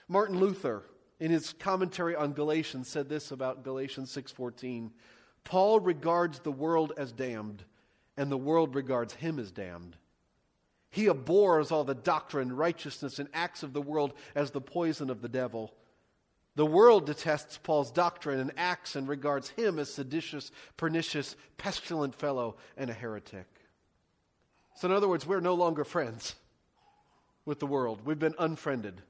Martin 0.08 0.38
Luther, 0.38 0.82
in 1.20 1.30
his 1.30 1.52
commentary 1.52 2.14
on 2.14 2.32
Galatians, 2.32 2.88
said 2.88 3.08
this 3.08 3.30
about 3.30 3.64
Galatians 3.64 4.10
6:14. 4.10 4.92
Paul 5.44 5.80
regards 5.80 6.40
the 6.40 6.52
world 6.52 6.92
as 6.96 7.12
damned, 7.12 7.64
and 8.16 8.30
the 8.30 8.38
world 8.38 8.74
regards 8.74 9.14
him 9.14 9.38
as 9.38 9.50
damned. 9.50 9.96
He 10.90 11.06
abhors 11.06 11.72
all 11.72 11.84
the 11.84 11.94
doctrine, 11.94 12.54
righteousness, 12.54 13.18
and 13.18 13.28
acts 13.34 13.62
of 13.62 13.72
the 13.72 13.82
world 13.82 14.14
as 14.34 14.52
the 14.52 14.60
poison 14.60 15.10
of 15.10 15.22
the 15.22 15.28
devil. 15.28 15.74
The 16.56 16.66
world 16.66 17.06
detests 17.06 17.58
Paul's 17.58 17.90
doctrine 17.90 18.38
and 18.38 18.52
acts 18.56 18.94
and 18.94 19.08
regards 19.08 19.48
him 19.50 19.78
as 19.78 19.92
seditious, 19.92 20.52
pernicious, 20.76 21.34
pestilent 21.56 22.14
fellow 22.14 22.56
and 22.76 22.90
a 22.90 22.94
heretic. 22.94 23.46
So, 24.76 24.88
in 24.88 24.94
other 24.94 25.08
words, 25.08 25.26
we're 25.26 25.40
no 25.40 25.54
longer 25.54 25.84
friends 25.84 26.36
with 27.44 27.58
the 27.58 27.66
world. 27.66 28.00
We've 28.04 28.18
been 28.18 28.34
unfriended 28.38 29.00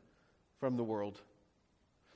from 0.58 0.76
the 0.76 0.84
world. 0.84 1.20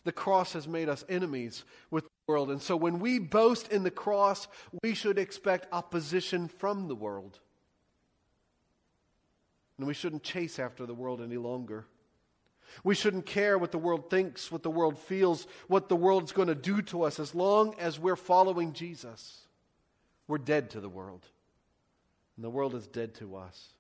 The 0.04 0.12
cross 0.12 0.54
has 0.54 0.66
made 0.66 0.88
us 0.88 1.04
enemies 1.08 1.64
with 1.90 2.04
the 2.04 2.10
world. 2.26 2.50
And 2.50 2.62
so, 2.62 2.76
when 2.76 2.98
we 2.98 3.18
boast 3.18 3.70
in 3.70 3.82
the 3.82 3.90
cross, 3.90 4.48
we 4.82 4.94
should 4.94 5.18
expect 5.18 5.66
opposition 5.72 6.48
from 6.48 6.88
the 6.88 6.94
world. 6.94 7.38
And 9.76 9.86
we 9.86 9.94
shouldn't 9.94 10.22
chase 10.22 10.58
after 10.58 10.86
the 10.86 10.94
world 10.94 11.20
any 11.20 11.36
longer. 11.36 11.86
We 12.84 12.94
shouldn't 12.94 13.26
care 13.26 13.58
what 13.58 13.72
the 13.72 13.78
world 13.78 14.10
thinks, 14.10 14.52
what 14.52 14.62
the 14.62 14.70
world 14.70 14.98
feels, 14.98 15.46
what 15.66 15.88
the 15.88 15.96
world's 15.96 16.32
going 16.32 16.48
to 16.48 16.54
do 16.54 16.82
to 16.82 17.02
us 17.02 17.18
as 17.18 17.34
long 17.34 17.74
as 17.78 17.98
we're 17.98 18.16
following 18.16 18.72
Jesus. 18.72 19.46
We're 20.26 20.38
dead 20.38 20.70
to 20.70 20.80
the 20.80 20.88
world, 20.88 21.26
and 22.36 22.44
the 22.44 22.50
world 22.50 22.74
is 22.74 22.86
dead 22.86 23.14
to 23.16 23.36
us. 23.36 23.72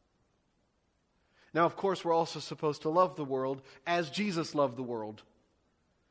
Now, 1.54 1.64
of 1.64 1.76
course, 1.76 2.04
we're 2.04 2.14
also 2.14 2.40
supposed 2.40 2.82
to 2.82 2.88
love 2.88 3.16
the 3.16 3.24
world 3.24 3.62
as 3.86 4.10
Jesus 4.10 4.54
loved 4.54 4.76
the 4.76 4.82
world. 4.82 5.22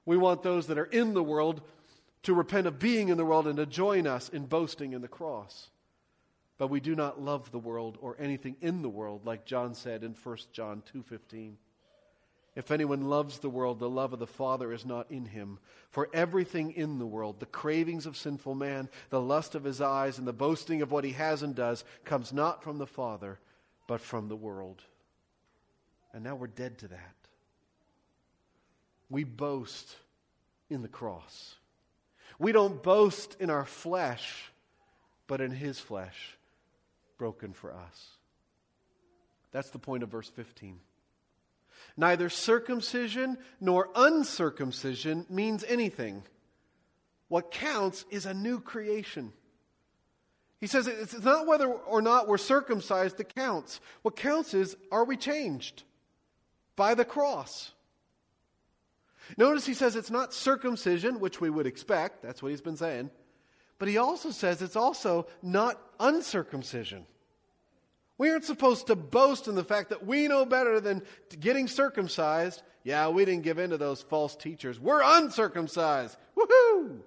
We 0.05 0.17
want 0.17 0.43
those 0.43 0.67
that 0.67 0.77
are 0.77 0.85
in 0.85 1.13
the 1.13 1.23
world 1.23 1.61
to 2.23 2.33
repent 2.33 2.67
of 2.67 2.79
being 2.79 3.09
in 3.09 3.17
the 3.17 3.25
world 3.25 3.47
and 3.47 3.57
to 3.57 3.65
join 3.65 4.07
us 4.07 4.29
in 4.29 4.45
boasting 4.45 4.93
in 4.93 5.01
the 5.01 5.07
cross. 5.07 5.69
But 6.57 6.67
we 6.67 6.79
do 6.79 6.95
not 6.95 7.21
love 7.21 7.51
the 7.51 7.59
world 7.59 7.97
or 8.01 8.15
anything 8.19 8.55
in 8.61 8.81
the 8.81 8.89
world, 8.89 9.25
like 9.25 9.45
John 9.45 9.75
said 9.75 10.03
in 10.03 10.13
1 10.13 10.37
John 10.51 10.81
2:15. 10.81 11.57
If 12.57 12.71
anyone 12.71 13.07
loves 13.07 13.37
the 13.37 13.51
world, 13.51 13.77
the 13.77 13.87
love 13.87 14.13
of 14.13 14.19
the 14.19 14.25
Father 14.25 14.73
is 14.73 14.83
not 14.83 15.11
in 15.11 15.25
him. 15.25 15.59
For 15.91 16.09
everything 16.11 16.71
in 16.71 16.97
the 16.97 17.05
world, 17.05 17.39
the 17.39 17.45
cravings 17.45 18.07
of 18.07 18.17
sinful 18.17 18.55
man, 18.55 18.89
the 19.11 19.21
lust 19.21 19.53
of 19.53 19.63
his 19.63 19.79
eyes, 19.79 20.17
and 20.17 20.27
the 20.27 20.33
boasting 20.33 20.81
of 20.81 20.91
what 20.91 21.03
he 21.03 21.11
has 21.11 21.43
and 21.43 21.53
does, 21.53 21.83
comes 22.03 22.33
not 22.33 22.63
from 22.63 22.79
the 22.79 22.87
Father, 22.87 23.37
but 23.87 24.01
from 24.01 24.27
the 24.27 24.35
world. 24.35 24.81
And 26.13 26.23
now 26.23 26.33
we're 26.33 26.47
dead 26.47 26.79
to 26.79 26.87
that. 26.87 27.15
We 29.07 29.23
boast 29.23 29.95
in 30.67 30.81
the 30.81 30.87
cross. 30.87 31.53
We 32.39 32.53
don't 32.53 32.81
boast 32.81 33.37
in 33.39 33.51
our 33.51 33.65
flesh, 33.65 34.51
but 35.27 35.41
in 35.41 35.51
his 35.51 35.79
flesh, 35.79 36.35
broken 37.19 37.53
for 37.53 37.71
us. 37.71 38.07
That's 39.51 39.69
the 39.69 39.77
point 39.77 40.01
of 40.01 40.09
verse 40.09 40.29
15. 40.29 40.79
Neither 41.97 42.29
circumcision 42.29 43.39
nor 43.59 43.89
uncircumcision 43.95 45.25
means 45.29 45.63
anything. 45.63 46.23
What 47.27 47.51
counts 47.51 48.05
is 48.11 48.25
a 48.25 48.33
new 48.33 48.59
creation. 48.59 49.33
He 50.59 50.67
says 50.67 50.87
it's 50.87 51.19
not 51.19 51.47
whether 51.47 51.67
or 51.67 52.01
not 52.01 52.27
we're 52.27 52.37
circumcised 52.37 53.17
that 53.17 53.35
counts. 53.35 53.81
What 54.03 54.15
counts 54.15 54.53
is 54.53 54.77
are 54.91 55.03
we 55.03 55.17
changed 55.17 55.83
by 56.75 56.93
the 56.93 57.05
cross? 57.05 57.73
Notice 59.35 59.65
he 59.65 59.73
says 59.73 59.95
it's 59.95 60.11
not 60.11 60.33
circumcision, 60.33 61.19
which 61.19 61.41
we 61.41 61.49
would 61.49 61.67
expect. 61.67 62.21
That's 62.21 62.41
what 62.41 62.49
he's 62.49 62.61
been 62.61 62.77
saying. 62.77 63.09
But 63.77 63.89
he 63.89 63.97
also 63.97 64.31
says 64.31 64.61
it's 64.61 64.75
also 64.75 65.27
not 65.41 65.79
uncircumcision. 65.99 67.05
We 68.17 68.29
aren't 68.31 68.45
supposed 68.45 68.87
to 68.87 68.95
boast 68.95 69.47
in 69.47 69.55
the 69.55 69.63
fact 69.63 69.89
that 69.89 70.05
we 70.05 70.27
know 70.27 70.45
better 70.45 70.79
than 70.79 71.03
getting 71.39 71.67
circumcised. 71.67 72.63
Yeah, 72.83 73.09
we 73.09 73.25
didn't 73.25 73.43
give 73.43 73.59
in 73.59 73.69
to 73.69 73.77
those 73.77 74.01
false 74.01 74.35
teachers. 74.35 74.79
We're 74.79 75.01
uncircumcised. 75.03 76.17
Woohoo! 76.35 76.99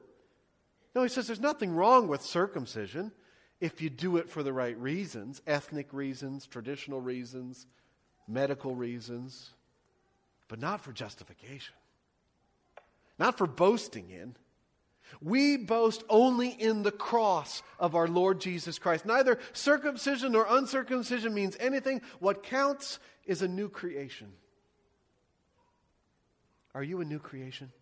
No, 0.94 1.02
he 1.02 1.08
says 1.08 1.26
there's 1.26 1.40
nothing 1.40 1.74
wrong 1.74 2.08
with 2.08 2.22
circumcision 2.22 3.12
if 3.60 3.82
you 3.82 3.90
do 3.90 4.16
it 4.16 4.28
for 4.28 4.42
the 4.42 4.52
right 4.52 4.76
reasons 4.78 5.42
ethnic 5.46 5.92
reasons, 5.92 6.46
traditional 6.46 7.00
reasons, 7.00 7.66
medical 8.26 8.74
reasons, 8.74 9.50
but 10.48 10.58
not 10.58 10.80
for 10.80 10.92
justification, 10.92 11.74
not 13.18 13.36
for 13.36 13.46
boasting 13.46 14.10
in. 14.10 14.36
We 15.20 15.56
boast 15.56 16.02
only 16.08 16.48
in 16.48 16.82
the 16.82 16.92
cross 16.92 17.62
of 17.78 17.94
our 17.94 18.08
Lord 18.08 18.40
Jesus 18.40 18.78
Christ. 18.78 19.04
Neither 19.04 19.38
circumcision 19.52 20.32
nor 20.32 20.46
uncircumcision 20.48 21.34
means 21.34 21.56
anything. 21.60 22.02
What 22.18 22.42
counts 22.42 22.98
is 23.24 23.42
a 23.42 23.48
new 23.48 23.68
creation. 23.68 24.32
Are 26.74 26.82
you 26.82 27.00
a 27.00 27.04
new 27.04 27.18
creation? 27.18 27.72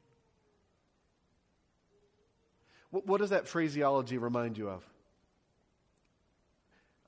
What, 2.90 3.20
does 3.20 3.30
that 3.30 3.46
phraseology 3.46 4.16
remind 4.16 4.56
you 4.56 4.70
of? 4.70 4.82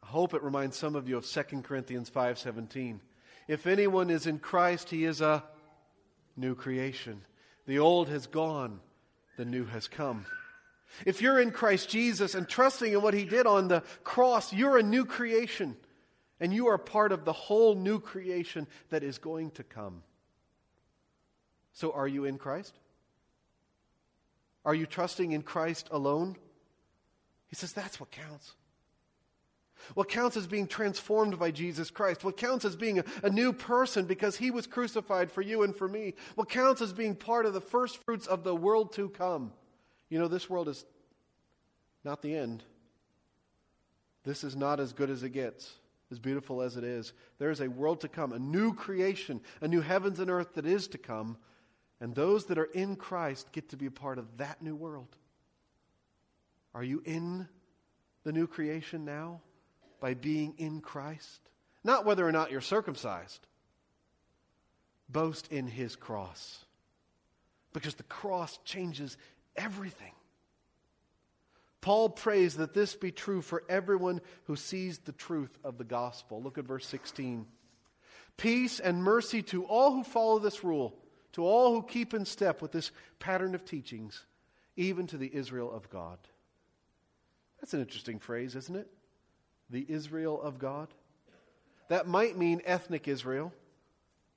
I 0.03 0.07
hope 0.07 0.35
it 0.35 0.43
reminds 0.43 0.77
some 0.77 0.95
of 0.95 1.09
you 1.09 1.17
of 1.17 1.25
2 1.25 1.63
Corinthians 1.63 2.11
5:17. 2.11 3.01
If 3.49 3.67
anyone 3.67 4.11
is 4.11 4.27
in 4.27 4.39
Christ, 4.39 4.91
he 4.91 5.05
is 5.05 5.21
a 5.21 5.43
new 6.37 6.55
creation. 6.55 7.23
The 7.67 7.79
old 7.79 8.09
has 8.09 8.27
gone, 8.27 8.81
the 9.41 9.47
new 9.47 9.65
has 9.65 9.89
come. 9.89 10.27
If 11.07 11.23
you're 11.23 11.41
in 11.41 11.51
Christ 11.51 11.89
Jesus 11.89 12.35
and 12.35 12.47
trusting 12.47 12.93
in 12.93 13.01
what 13.01 13.15
he 13.15 13.25
did 13.25 13.47
on 13.47 13.69
the 13.69 13.83
cross, 14.05 14.53
you're 14.53 14.77
a 14.77 14.83
new 14.83 15.07
creation. 15.07 15.79
And 16.41 16.53
you 16.53 16.67
are 16.67 16.77
part 16.77 17.11
of 17.11 17.25
the 17.25 17.33
whole 17.33 17.75
new 17.75 18.01
creation 18.01 18.67
that 18.91 19.03
is 19.03 19.17
going 19.17 19.53
to 19.53 19.63
come. 19.63 20.03
So, 21.73 21.93
are 21.93 22.07
you 22.07 22.27
in 22.27 22.37
Christ? 22.37 22.75
Are 24.67 24.75
you 24.75 24.85
trusting 24.85 25.33
in 25.33 25.41
Christ 25.41 25.89
alone? 25.91 26.37
He 27.49 27.57
says 27.57 27.73
that's 27.73 27.99
what 27.99 28.11
counts. 28.11 28.53
What 29.95 30.09
counts 30.09 30.37
as 30.37 30.47
being 30.47 30.67
transformed 30.67 31.39
by 31.39 31.51
Jesus 31.51 31.91
Christ. 31.91 32.25
What 32.25 32.37
counts 32.37 32.65
as 32.65 32.77
being 32.77 32.99
a, 32.99 33.05
a, 33.23 33.31
new 33.31 33.53
person 33.53 34.05
because 34.05 34.37
he 34.37 34.51
was 34.51 34.67
crucified 34.67 35.31
for 35.31 35.43
you 35.43 35.63
and 35.63 35.75
for 35.75 35.89
me. 35.89 36.15
What 36.35 36.49
counts 36.49 36.81
as 36.81 36.93
being 36.93 37.15
part 37.15 37.47
of 37.47 37.55
the 37.55 37.61
first 37.61 37.99
fruits 38.05 38.27
of 38.27 38.45
the 38.45 38.55
world 38.55 38.93
to 38.95 39.09
come. 39.09 39.53
You 40.09 40.19
know, 40.19 40.29
this 40.29 40.51
world 40.51 40.69
is 40.69 40.85
not 42.05 42.23
the 42.23 42.35
end. 42.35 42.63
This 44.25 44.45
is 44.45 44.55
not 44.55 44.81
as 44.81 44.93
good 44.93 45.11
as 45.11 45.23
it 45.23 45.31
gets, 45.31 45.73
as 46.11 46.19
beautiful 46.19 46.61
as 46.63 46.77
it 46.77 46.85
is. 46.85 47.13
There 47.39 47.51
is 47.51 47.61
a 47.61 47.69
world 47.69 48.03
to 48.03 48.09
come, 48.09 48.33
a 48.33 48.39
new 48.39 48.75
creation, 48.75 49.41
a 49.61 49.69
new 49.69 49.81
heavens 49.81 50.21
and 50.21 50.31
earth 50.31 50.55
that 50.55 50.67
is 50.67 50.89
to 50.89 50.99
come. 50.99 51.39
And 52.01 52.15
those 52.15 52.47
that 52.47 52.59
are 52.59 52.65
in 52.65 52.97
Christ 52.97 53.53
get 53.53 53.71
to 53.71 53.77
be 53.77 53.87
a 53.87 53.91
part 53.91 54.19
of 54.19 54.39
that 54.39 54.63
new 54.63 54.75
world. 54.75 55.17
Are 56.75 56.85
you 56.85 57.03
in 57.05 57.49
the 58.25 58.33
new 58.33 58.47
creation 58.47 59.05
now? 59.05 59.41
By 60.01 60.15
being 60.15 60.55
in 60.59 60.81
Christ. 60.81 61.41
Not 61.85 62.05
whether 62.05 62.27
or 62.27 62.33
not 62.33 62.51
you're 62.51 62.61
circumcised. 62.61 63.47
Boast 65.09 65.53
in 65.53 65.67
his 65.67 65.97
cross. 65.97 66.65
Because 67.73 67.95
the 67.95 68.03
cross 68.05 68.59
changes 68.65 69.17
everything. 69.57 70.13
Paul 71.81 72.11
prays 72.11 72.57
that 72.57 72.75
this 72.75 72.95
be 72.95 73.11
true 73.11 73.41
for 73.41 73.63
everyone 73.69 74.21
who 74.45 74.57
sees 74.57 74.99
the 74.99 75.13
truth 75.13 75.57
of 75.65 75.79
the 75.79 75.85
gospel. 75.85 76.43
Look 76.43 76.59
at 76.59 76.65
verse 76.65 76.87
16. 76.87 77.47
Peace 78.37 78.81
and 78.81 79.03
mercy 79.03 79.43
to 79.43 79.65
all 79.65 79.93
who 79.93 80.05
follow 80.05 80.39
this 80.39 80.63
rule, 80.63 80.95
to 81.33 81.45
all 81.45 81.75
who 81.75 81.83
keep 81.83 82.13
in 82.13 82.25
step 82.25 82.61
with 82.61 82.73
this 82.73 82.91
pattern 83.19 83.55
of 83.55 83.65
teachings, 83.65 84.25
even 84.77 85.07
to 85.07 85.17
the 85.17 85.35
Israel 85.35 85.73
of 85.73 85.89
God. 85.89 86.19
That's 87.61 87.75
an 87.75 87.81
interesting 87.81 88.19
phrase, 88.19 88.57
isn't 88.57 88.77
it? 88.77 88.89
The 89.71 89.85
Israel 89.89 90.41
of 90.41 90.59
God. 90.59 90.89
That 91.89 92.07
might 92.07 92.39
mean 92.39 92.63
ethnic 92.65 93.09
Israel. 93.09 93.53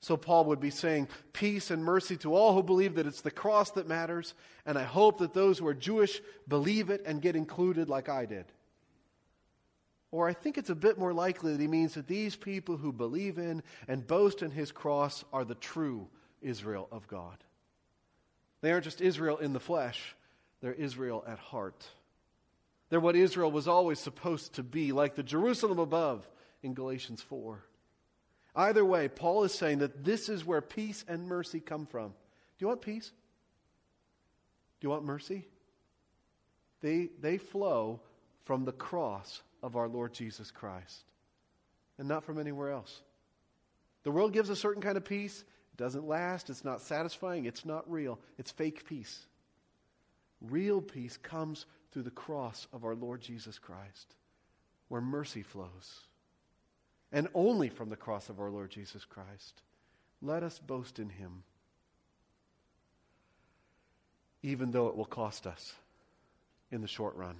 So 0.01 0.17
Paul 0.17 0.45
would 0.45 0.59
be 0.59 0.69
saying, 0.69 1.07
Peace 1.31 1.71
and 1.71 1.83
mercy 1.83 2.17
to 2.17 2.35
all 2.35 2.53
who 2.53 2.63
believe 2.63 2.95
that 2.95 3.07
it's 3.07 3.21
the 3.21 3.31
cross 3.31 3.71
that 3.71 3.87
matters, 3.87 4.33
and 4.65 4.77
I 4.77 4.83
hope 4.83 5.19
that 5.19 5.33
those 5.33 5.59
who 5.59 5.67
are 5.67 5.73
Jewish 5.73 6.21
believe 6.47 6.89
it 6.89 7.03
and 7.05 7.21
get 7.21 7.35
included 7.35 7.87
like 7.87 8.09
I 8.09 8.25
did. 8.25 8.45
Or 10.11 10.27
I 10.27 10.33
think 10.33 10.57
it's 10.57 10.69
a 10.69 10.75
bit 10.75 10.99
more 10.99 11.13
likely 11.13 11.53
that 11.53 11.61
he 11.61 11.67
means 11.67 11.93
that 11.93 12.07
these 12.07 12.35
people 12.35 12.77
who 12.77 12.91
believe 12.91 13.37
in 13.37 13.63
and 13.87 14.05
boast 14.05 14.43
in 14.43 14.51
his 14.51 14.71
cross 14.71 15.23
are 15.31 15.45
the 15.45 15.55
true 15.55 16.07
Israel 16.41 16.87
of 16.91 17.07
God. 17.07 17.37
They 18.61 18.71
aren't 18.71 18.83
just 18.83 19.01
Israel 19.01 19.37
in 19.37 19.53
the 19.53 19.59
flesh, 19.59 20.15
they're 20.61 20.73
Israel 20.73 21.23
at 21.27 21.39
heart. 21.39 21.85
They're 22.93 22.99
what 22.99 23.15
Israel 23.15 23.51
was 23.51 23.67
always 23.67 23.97
supposed 23.97 24.53
to 24.53 24.61
be, 24.61 24.91
like 24.91 25.15
the 25.15 25.23
Jerusalem 25.23 25.79
above 25.79 26.29
in 26.61 26.75
Galatians 26.75 27.23
4. 27.23 27.65
Either 28.55 28.85
way, 28.85 29.07
Paul 29.07 29.45
is 29.45 29.51
saying 29.51 29.79
that 29.79 30.03
this 30.03 30.29
is 30.29 30.45
where 30.45 30.61
peace 30.61 31.03
and 31.07 31.25
mercy 31.25 31.59
come 31.59 31.87
from. 31.87 32.09
Do 32.09 32.15
you 32.59 32.67
want 32.67 32.81
peace? 32.81 33.11
Do 34.79 34.85
you 34.85 34.91
want 34.91 35.05
mercy? 35.05 35.47
They, 36.81 37.09
they 37.19 37.39
flow 37.39 37.99
from 38.43 38.63
the 38.63 38.71
cross 38.71 39.41
of 39.63 39.75
our 39.75 39.87
Lord 39.87 40.13
Jesus 40.13 40.51
Christ 40.51 41.01
and 41.97 42.07
not 42.07 42.23
from 42.23 42.37
anywhere 42.37 42.69
else. 42.69 43.01
The 44.03 44.11
world 44.11 44.33
gives 44.33 44.51
a 44.51 44.55
certain 44.55 44.83
kind 44.83 44.97
of 44.97 45.03
peace. 45.03 45.43
It 45.73 45.77
doesn't 45.77 46.07
last. 46.07 46.51
It's 46.51 46.63
not 46.63 46.79
satisfying. 46.79 47.45
It's 47.45 47.65
not 47.65 47.89
real. 47.91 48.19
It's 48.37 48.51
fake 48.51 48.85
peace. 48.85 49.25
Real 50.41 50.79
peace 50.79 51.17
comes 51.17 51.65
through 51.93 52.03
the 52.03 52.11
cross 52.11 52.67
of 52.73 52.83
our 52.83 52.95
Lord 52.95 53.21
Jesus 53.21 53.59
Christ, 53.59 54.15
where 54.87 54.99
mercy 54.99 55.43
flows. 55.43 56.01
And 57.11 57.27
only 57.35 57.69
from 57.69 57.89
the 57.89 57.95
cross 57.95 58.29
of 58.29 58.39
our 58.39 58.49
Lord 58.49 58.71
Jesus 58.71 59.05
Christ. 59.05 59.61
Let 60.19 60.41
us 60.41 60.57
boast 60.57 60.97
in 60.97 61.09
him, 61.09 61.43
even 64.41 64.71
though 64.71 64.87
it 64.87 64.95
will 64.95 65.05
cost 65.05 65.45
us 65.45 65.75
in 66.71 66.81
the 66.81 66.87
short 66.87 67.15
run. 67.15 67.35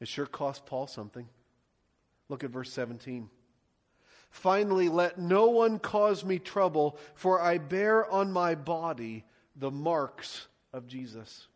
It 0.00 0.06
sure 0.06 0.26
cost 0.26 0.64
Paul 0.64 0.86
something. 0.86 1.26
Look 2.28 2.44
at 2.44 2.50
verse 2.50 2.72
17. 2.72 3.28
Finally, 4.30 4.88
let 4.88 5.18
no 5.18 5.46
one 5.46 5.80
cause 5.80 6.24
me 6.24 6.38
trouble, 6.38 6.96
for 7.14 7.40
I 7.40 7.58
bear 7.58 8.08
on 8.08 8.30
my 8.30 8.54
body 8.54 9.24
the 9.56 9.72
marks 9.72 10.46
of 10.72 10.86
Jesus. 10.86 11.48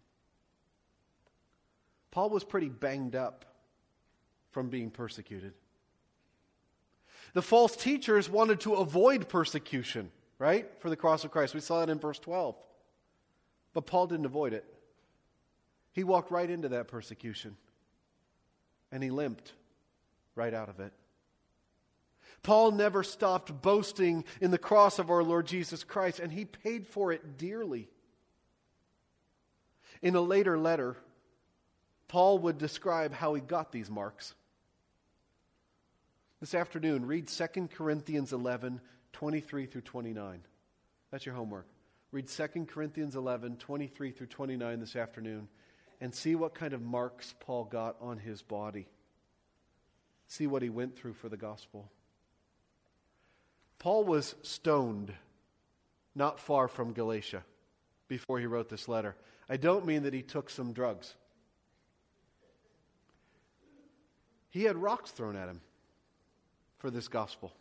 Paul 2.13 2.31
was 2.31 2.45
pretty 2.45 2.69
banged 2.69 3.17
up 3.17 3.45
from 4.53 4.69
being 4.69 4.91
persecuted. 4.91 5.55
The 7.33 7.43
false 7.43 7.75
teachers 7.75 8.29
wanted 8.29 8.61
to 8.61 8.75
avoid 8.75 9.29
persecution, 9.29 10.13
right? 10.39 10.69
For 10.81 10.91
the 10.91 10.97
cross 10.97 11.25
of 11.25 11.31
Christ. 11.31 11.55
We 11.55 11.61
saw 11.61 11.81
that 11.81 11.91
in 11.91 11.99
verse 11.99 12.19
12. 12.19 12.55
But 13.73 13.87
Paul 13.87 14.07
didn't 14.07 14.27
avoid 14.27 14.53
it. 14.53 14.65
He 15.93 16.05
walked 16.05 16.31
right 16.31 16.49
into 16.49 16.69
that 16.69 16.89
persecution. 16.89 17.57
And 18.93 19.03
he 19.03 19.11
limped 19.11 19.53
right 20.35 20.53
out 20.53 20.69
of 20.69 20.79
it. 20.81 20.93
Paul 22.43 22.73
never 22.73 23.03
stopped 23.03 23.63
boasting 23.63 24.25
in 24.41 24.51
the 24.51 24.59
cross 24.59 24.99
of 24.99 25.11
our 25.11 25.23
Lord 25.23 25.47
Jesus 25.47 25.83
Christ, 25.85 26.19
and 26.19 26.31
he 26.31 26.45
paid 26.45 26.87
for 26.87 27.13
it 27.13 27.39
dearly. 27.39 27.89
In 30.03 30.15
a 30.15 30.21
later 30.21 30.59
letter, 30.59 30.97
Paul 32.13 32.41
would 32.41 32.59
describe 32.59 33.15
how 33.15 33.33
he 33.33 33.41
got 33.41 33.73
these 33.73 33.89
marks. 33.89 34.35
This 36.41 36.55
afternoon, 36.55 37.07
read 37.07 37.27
2 37.27 37.69
Corinthians 37.75 38.35
11, 38.35 38.83
23 39.15 39.65
through 39.65 39.81
29. 39.81 40.43
That's 41.11 41.25
your 41.25 41.35
homework. 41.35 41.67
Read 42.11 42.29
2 42.29 42.67
Corinthians 42.67 43.17
11, 43.17 43.57
23 43.57 44.11
through 44.11 44.27
29 44.27 44.81
this 44.81 44.95
afternoon, 44.95 45.49
and 46.03 46.15
see 46.15 46.35
what 46.35 46.55
kind 46.55 46.75
of 46.75 46.83
marks 46.83 47.35
Paul 47.41 47.65
got 47.65 47.97
on 47.99 48.19
his 48.19 48.43
body. 48.43 48.89
See 50.29 50.47
what 50.47 50.61
he 50.61 50.69
went 50.69 50.95
through 50.95 51.15
for 51.15 51.31
the 51.31 51.39
gospel. 51.39 51.91
Paul 53.79 54.05
was 54.05 54.35
stoned 54.43 55.15
not 56.15 56.39
far 56.39 56.69
from 56.69 56.93
Galatia 56.93 57.43
before 58.07 58.39
he 58.39 58.45
wrote 58.45 58.69
this 58.69 58.87
letter. 58.87 59.17
I 59.49 59.57
don't 59.57 59.87
mean 59.87 60.03
that 60.03 60.13
he 60.13 60.21
took 60.21 60.51
some 60.51 60.75
drugs. 60.75 61.15
He 64.53 64.65
had 64.65 64.77
rocks 64.77 65.11
thrown 65.11 65.35
at 65.35 65.49
him 65.49 65.63
for 66.77 66.91
this 66.91 67.09
gospel. 67.09 67.55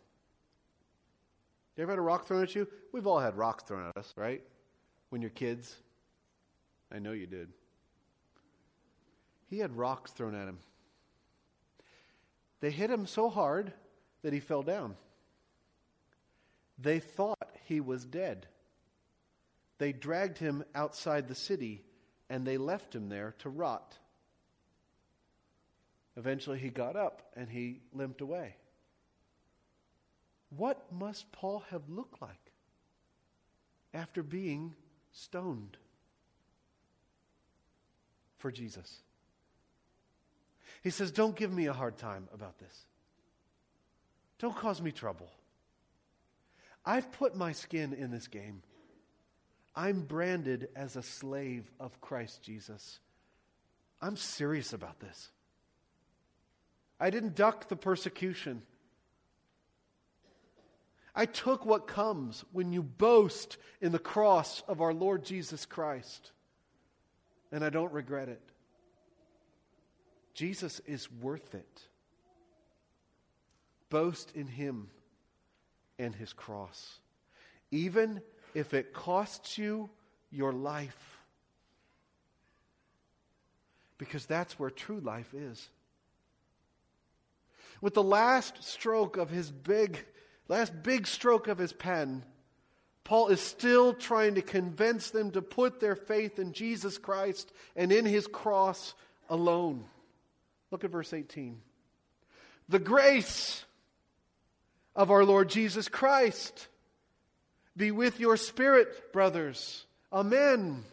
You 1.74 1.82
ever 1.84 1.92
had 1.92 1.98
a 1.98 2.02
rock 2.02 2.26
thrown 2.26 2.42
at 2.42 2.54
you? 2.54 2.68
We've 2.92 3.06
all 3.06 3.18
had 3.18 3.34
rocks 3.34 3.64
thrown 3.64 3.88
at 3.88 3.96
us, 3.96 4.12
right? 4.14 4.42
When 5.08 5.22
you're 5.22 5.30
kids. 5.30 5.74
I 6.94 6.98
know 6.98 7.12
you 7.12 7.26
did. 7.26 7.48
He 9.48 9.58
had 9.58 9.74
rocks 9.74 10.10
thrown 10.10 10.34
at 10.34 10.46
him. 10.46 10.58
They 12.60 12.70
hit 12.70 12.90
him 12.90 13.06
so 13.06 13.30
hard 13.30 13.72
that 14.20 14.34
he 14.34 14.40
fell 14.40 14.62
down. 14.62 14.94
They 16.78 17.00
thought 17.00 17.56
he 17.64 17.80
was 17.80 18.04
dead. 18.04 18.46
They 19.78 19.92
dragged 19.92 20.36
him 20.36 20.62
outside 20.74 21.26
the 21.26 21.34
city 21.34 21.84
and 22.28 22.46
they 22.46 22.58
left 22.58 22.94
him 22.94 23.08
there 23.08 23.34
to 23.38 23.48
rot. 23.48 23.96
Eventually, 26.16 26.58
he 26.58 26.68
got 26.68 26.96
up 26.96 27.22
and 27.36 27.48
he 27.48 27.80
limped 27.92 28.20
away. 28.20 28.56
What 30.56 30.92
must 30.92 31.32
Paul 31.32 31.64
have 31.70 31.88
looked 31.88 32.20
like 32.20 32.52
after 33.94 34.22
being 34.22 34.74
stoned 35.12 35.78
for 38.38 38.50
Jesus? 38.50 39.00
He 40.82 40.90
says, 40.90 41.10
Don't 41.10 41.36
give 41.36 41.52
me 41.52 41.66
a 41.66 41.72
hard 41.72 41.96
time 41.96 42.28
about 42.34 42.58
this. 42.58 42.86
Don't 44.38 44.56
cause 44.56 44.82
me 44.82 44.90
trouble. 44.90 45.30
I've 46.84 47.12
put 47.12 47.36
my 47.36 47.52
skin 47.52 47.92
in 47.92 48.10
this 48.10 48.26
game. 48.26 48.62
I'm 49.74 50.02
branded 50.02 50.68
as 50.76 50.96
a 50.96 51.02
slave 51.02 51.70
of 51.80 52.00
Christ 52.00 52.42
Jesus. 52.42 52.98
I'm 54.00 54.16
serious 54.16 54.72
about 54.72 55.00
this. 55.00 55.30
I 57.02 57.10
didn't 57.10 57.34
duck 57.34 57.68
the 57.68 57.74
persecution. 57.74 58.62
I 61.16 61.26
took 61.26 61.66
what 61.66 61.88
comes 61.88 62.44
when 62.52 62.72
you 62.72 62.80
boast 62.80 63.56
in 63.80 63.90
the 63.90 63.98
cross 63.98 64.62
of 64.68 64.80
our 64.80 64.94
Lord 64.94 65.24
Jesus 65.24 65.66
Christ. 65.66 66.30
and 67.50 67.64
I 67.64 67.70
don't 67.70 67.92
regret 67.92 68.28
it. 68.28 68.40
Jesus 70.32 70.80
is 70.86 71.10
worth 71.10 71.56
it. 71.56 71.82
Boast 73.90 74.30
in 74.36 74.46
him 74.46 74.88
and 75.98 76.14
his 76.14 76.32
cross, 76.32 77.00
even 77.72 78.22
if 78.54 78.72
it 78.74 78.94
costs 78.94 79.58
you 79.58 79.90
your 80.30 80.52
life. 80.52 81.18
Because 83.98 84.24
that's 84.24 84.56
where 84.56 84.70
true 84.70 85.00
life 85.00 85.34
is. 85.34 85.68
With 87.82 87.94
the 87.94 88.02
last 88.02 88.62
stroke 88.62 89.18
of 89.18 89.28
his 89.28 89.50
big, 89.50 90.02
last 90.48 90.72
big 90.82 91.06
stroke 91.06 91.48
of 91.48 91.58
his 91.58 91.72
pen, 91.72 92.24
Paul 93.04 93.28
is 93.28 93.40
still 93.40 93.92
trying 93.92 94.36
to 94.36 94.42
convince 94.42 95.10
them 95.10 95.32
to 95.32 95.42
put 95.42 95.80
their 95.80 95.96
faith 95.96 96.38
in 96.38 96.52
Jesus 96.52 96.96
Christ 96.96 97.52
and 97.74 97.90
in 97.90 98.06
his 98.06 98.28
cross 98.28 98.94
alone. 99.28 99.84
Look 100.70 100.84
at 100.84 100.90
verse 100.90 101.12
18. 101.12 101.60
The 102.68 102.78
grace 102.78 103.64
of 104.94 105.10
our 105.10 105.24
Lord 105.24 105.50
Jesus 105.50 105.88
Christ 105.88 106.68
be 107.76 107.90
with 107.90 108.20
your 108.20 108.36
spirit, 108.36 109.12
brothers. 109.12 109.84
Amen. 110.12 110.84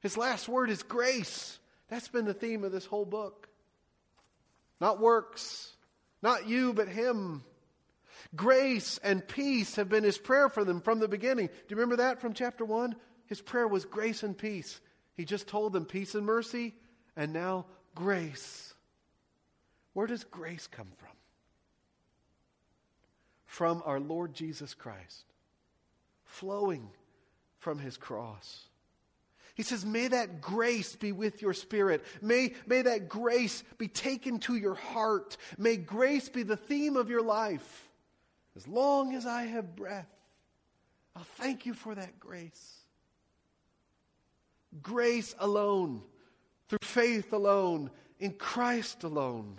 His 0.00 0.16
last 0.16 0.48
word 0.48 0.70
is 0.70 0.82
grace. 0.82 1.58
That's 1.88 2.08
been 2.08 2.24
the 2.24 2.32
theme 2.32 2.64
of 2.64 2.72
this 2.72 2.86
whole 2.86 3.04
book. 3.04 3.45
Not 4.80 5.00
works, 5.00 5.72
not 6.22 6.48
you, 6.48 6.72
but 6.72 6.88
Him. 6.88 7.44
Grace 8.34 8.98
and 9.02 9.26
peace 9.26 9.76
have 9.76 9.88
been 9.88 10.04
his 10.04 10.18
prayer 10.18 10.48
for 10.48 10.64
them 10.64 10.80
from 10.80 10.98
the 10.98 11.08
beginning. 11.08 11.46
Do 11.46 11.52
you 11.68 11.76
remember 11.76 11.96
that 11.96 12.20
from 12.20 12.34
chapter 12.34 12.64
1? 12.64 12.96
His 13.26 13.40
prayer 13.40 13.68
was 13.68 13.84
grace 13.84 14.22
and 14.22 14.36
peace. 14.36 14.80
He 15.14 15.24
just 15.24 15.46
told 15.46 15.72
them 15.72 15.84
peace 15.84 16.14
and 16.14 16.26
mercy, 16.26 16.74
and 17.16 17.32
now 17.32 17.66
grace. 17.94 18.74
Where 19.94 20.06
does 20.06 20.24
grace 20.24 20.66
come 20.66 20.88
from? 20.98 21.08
From 23.46 23.82
our 23.86 24.00
Lord 24.00 24.34
Jesus 24.34 24.74
Christ, 24.74 25.24
flowing 26.24 26.90
from 27.58 27.78
his 27.78 27.96
cross. 27.96 28.64
He 29.56 29.62
says, 29.62 29.86
May 29.86 30.08
that 30.08 30.42
grace 30.42 30.94
be 30.96 31.12
with 31.12 31.40
your 31.40 31.54
spirit. 31.54 32.04
May, 32.20 32.52
may 32.66 32.82
that 32.82 33.08
grace 33.08 33.64
be 33.78 33.88
taken 33.88 34.38
to 34.40 34.54
your 34.54 34.74
heart. 34.74 35.38
May 35.56 35.78
grace 35.78 36.28
be 36.28 36.42
the 36.42 36.58
theme 36.58 36.94
of 36.94 37.08
your 37.08 37.22
life. 37.22 37.88
As 38.54 38.68
long 38.68 39.14
as 39.14 39.24
I 39.24 39.44
have 39.44 39.74
breath, 39.74 40.10
I'll 41.16 41.24
thank 41.36 41.64
you 41.64 41.72
for 41.72 41.94
that 41.94 42.20
grace. 42.20 42.74
Grace 44.82 45.34
alone, 45.38 46.02
through 46.68 46.78
faith 46.82 47.32
alone, 47.32 47.90
in 48.18 48.32
Christ 48.32 49.04
alone. 49.04 49.58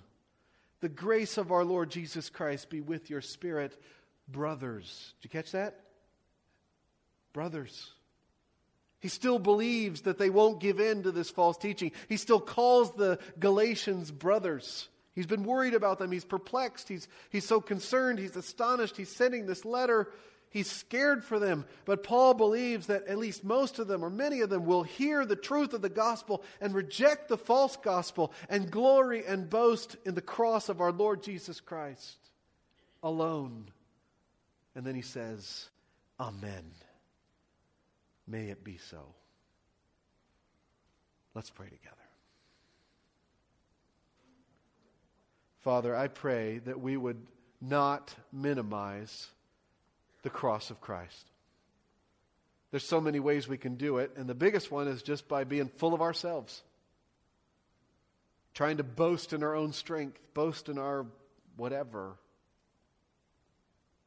The 0.79 0.89
grace 0.89 1.39
of 1.39 1.51
our 1.51 1.65
Lord 1.65 1.89
Jesus 1.89 2.29
Christ 2.29 2.69
be 2.69 2.81
with 2.81 3.09
your 3.09 3.21
spirit, 3.21 3.81
brothers. 4.27 5.15
Did 5.21 5.33
you 5.33 5.39
catch 5.39 5.53
that? 5.53 5.79
Brothers. 7.33 7.93
He 8.99 9.09
still 9.09 9.39
believes 9.39 10.01
that 10.01 10.17
they 10.17 10.29
won't 10.29 10.59
give 10.59 10.79
in 10.79 11.03
to 11.03 11.11
this 11.11 11.29
false 11.29 11.57
teaching. 11.57 11.91
He 12.09 12.17
still 12.17 12.39
calls 12.39 12.91
the 12.93 13.19
Galatians 13.39 14.11
brothers. 14.11 14.89
He's 15.13 15.27
been 15.27 15.43
worried 15.43 15.73
about 15.73 15.99
them. 15.99 16.11
He's 16.11 16.25
perplexed. 16.25 16.89
He's, 16.89 17.07
he's 17.29 17.45
so 17.45 17.61
concerned. 17.61 18.19
He's 18.19 18.35
astonished. 18.35 18.97
He's 18.97 19.15
sending 19.15 19.45
this 19.45 19.65
letter. 19.65 20.11
He's 20.49 20.71
scared 20.71 21.23
for 21.23 21.39
them. 21.39 21.65
But 21.85 22.03
Paul 22.03 22.33
believes 22.33 22.87
that 22.87 23.07
at 23.07 23.17
least 23.17 23.43
most 23.43 23.79
of 23.79 23.87
them, 23.87 24.03
or 24.03 24.09
many 24.09 24.41
of 24.41 24.49
them, 24.49 24.65
will 24.65 24.83
hear 24.83 25.25
the 25.25 25.35
truth 25.35 25.73
of 25.73 25.81
the 25.81 25.89
gospel 25.89 26.43
and 26.61 26.73
reject 26.73 27.29
the 27.29 27.37
false 27.37 27.77
gospel 27.77 28.31
and 28.49 28.71
glory 28.71 29.25
and 29.25 29.49
boast 29.49 29.95
in 30.05 30.15
the 30.15 30.21
cross 30.21 30.69
of 30.69 30.81
our 30.81 30.91
Lord 30.91 31.21
Jesus 31.21 31.59
Christ 31.59 32.17
alone. 33.03 33.69
And 34.75 34.85
then 34.85 34.95
he 34.95 35.01
says, 35.01 35.69
Amen. 36.19 36.63
May 38.27 38.49
it 38.49 38.63
be 38.63 38.77
so. 38.77 39.15
Let's 41.33 41.49
pray 41.49 41.67
together. 41.67 41.95
Father, 45.61 45.95
I 45.95 46.07
pray 46.07 46.59
that 46.59 46.79
we 46.79 46.97
would 46.97 47.21
not 47.61 48.13
minimize 48.31 49.27
the 50.23 50.29
cross 50.29 50.69
of 50.69 50.81
Christ. 50.81 51.25
There's 52.71 52.87
so 52.87 52.99
many 52.99 53.19
ways 53.19 53.47
we 53.47 53.57
can 53.57 53.75
do 53.75 53.97
it, 53.97 54.11
and 54.17 54.27
the 54.27 54.35
biggest 54.35 54.71
one 54.71 54.87
is 54.87 55.01
just 55.01 55.27
by 55.27 55.45
being 55.45 55.69
full 55.77 55.93
of 55.93 56.01
ourselves. 56.01 56.61
Trying 58.53 58.77
to 58.77 58.83
boast 58.83 59.33
in 59.33 59.43
our 59.43 59.55
own 59.55 59.71
strength, 59.71 60.19
boast 60.33 60.67
in 60.67 60.77
our 60.77 61.05
whatever, 61.55 62.17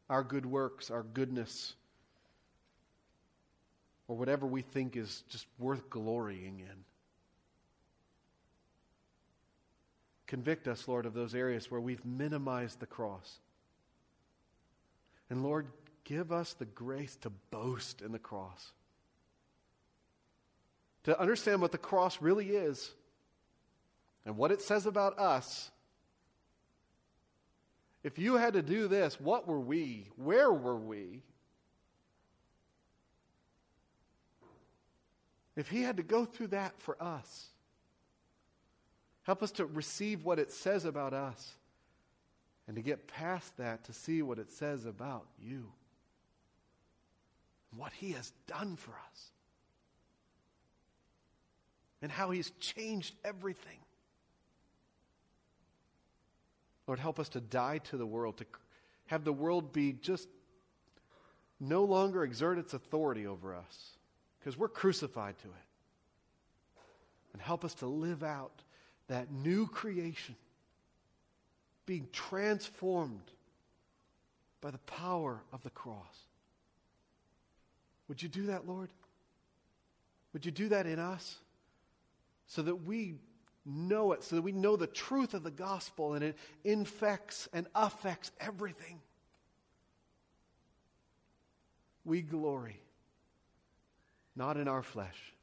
our 0.08 0.22
good 0.22 0.44
works, 0.44 0.90
our 0.90 1.02
goodness, 1.02 1.74
or 4.10 4.16
whatever 4.16 4.44
we 4.44 4.60
think 4.60 4.96
is 4.96 5.22
just 5.28 5.46
worth 5.56 5.88
glorying 5.88 6.58
in. 6.58 6.84
Convict 10.26 10.66
us, 10.66 10.88
Lord, 10.88 11.06
of 11.06 11.14
those 11.14 11.32
areas 11.32 11.70
where 11.70 11.80
we've 11.80 12.04
minimized 12.04 12.80
the 12.80 12.86
cross. 12.86 13.38
And 15.30 15.44
Lord, 15.44 15.68
give 16.02 16.32
us 16.32 16.54
the 16.54 16.64
grace 16.64 17.14
to 17.20 17.30
boast 17.52 18.02
in 18.02 18.10
the 18.10 18.18
cross. 18.18 18.72
To 21.04 21.16
understand 21.20 21.60
what 21.60 21.70
the 21.70 21.78
cross 21.78 22.20
really 22.20 22.48
is 22.48 22.90
and 24.26 24.36
what 24.36 24.50
it 24.50 24.60
says 24.60 24.86
about 24.86 25.20
us. 25.20 25.70
If 28.02 28.18
you 28.18 28.38
had 28.38 28.54
to 28.54 28.62
do 28.62 28.88
this, 28.88 29.20
what 29.20 29.46
were 29.46 29.60
we? 29.60 30.08
Where 30.16 30.52
were 30.52 30.76
we? 30.76 31.22
If 35.60 35.68
he 35.68 35.82
had 35.82 35.98
to 35.98 36.02
go 36.02 36.24
through 36.24 36.48
that 36.48 36.72
for 36.80 37.00
us, 37.00 37.50
Help 39.30 39.42
us 39.44 39.52
to 39.52 39.66
receive 39.66 40.24
what 40.24 40.40
it 40.40 40.50
says 40.50 40.84
about 40.84 41.12
us 41.12 41.54
and 42.66 42.76
to 42.76 42.82
get 42.82 43.06
past 43.06 43.56
that 43.58 43.84
to 43.84 43.92
see 43.92 44.22
what 44.22 44.40
it 44.40 44.50
says 44.50 44.86
about 44.86 45.26
you. 45.38 45.66
What 47.76 47.92
he 47.92 48.10
has 48.12 48.32
done 48.46 48.76
for 48.76 48.90
us. 48.90 49.30
And 52.02 52.10
how 52.10 52.30
he's 52.30 52.50
changed 52.58 53.14
everything. 53.24 53.78
Lord, 56.86 56.98
help 56.98 57.20
us 57.20 57.28
to 57.28 57.40
die 57.40 57.78
to 57.90 57.96
the 57.96 58.06
world, 58.06 58.38
to 58.38 58.46
have 59.06 59.22
the 59.22 59.32
world 59.32 59.72
be 59.72 59.92
just 59.92 60.28
no 61.60 61.84
longer 61.84 62.24
exert 62.24 62.58
its 62.58 62.74
authority 62.74 63.28
over 63.28 63.54
us 63.54 63.90
because 64.40 64.58
we're 64.58 64.68
crucified 64.68 65.38
to 65.38 65.48
it. 65.48 65.66
And 67.32 67.40
help 67.40 67.64
us 67.64 67.74
to 67.74 67.86
live 67.86 68.22
out 68.22 68.62
that 69.08 69.30
new 69.30 69.66
creation 69.66 70.34
being 71.86 72.08
transformed 72.12 73.30
by 74.60 74.70
the 74.70 74.78
power 74.78 75.40
of 75.52 75.62
the 75.62 75.70
cross. 75.70 75.96
Would 78.08 78.22
you 78.22 78.28
do 78.28 78.46
that, 78.46 78.66
Lord? 78.66 78.90
Would 80.32 80.44
you 80.44 80.52
do 80.52 80.68
that 80.70 80.86
in 80.86 80.98
us 80.98 81.36
so 82.46 82.62
that 82.62 82.84
we 82.84 83.14
know 83.64 84.12
it, 84.12 84.24
so 84.24 84.36
that 84.36 84.42
we 84.42 84.52
know 84.52 84.76
the 84.76 84.86
truth 84.86 85.34
of 85.34 85.42
the 85.42 85.50
gospel 85.50 86.14
and 86.14 86.24
it 86.24 86.36
infects 86.64 87.48
and 87.52 87.66
affects 87.74 88.32
everything? 88.40 89.00
We 92.04 92.22
glory 92.22 92.80
not 94.40 94.56
in 94.56 94.68
our 94.68 94.82
flesh, 94.82 95.34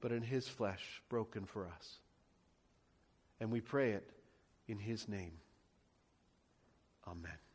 but 0.00 0.12
in 0.12 0.22
his 0.22 0.46
flesh 0.46 1.02
broken 1.08 1.44
for 1.46 1.66
us. 1.66 1.98
And 3.40 3.50
we 3.50 3.60
pray 3.60 3.90
it 3.90 4.08
in 4.68 4.78
his 4.78 5.08
name. 5.08 5.32
Amen. 7.08 7.45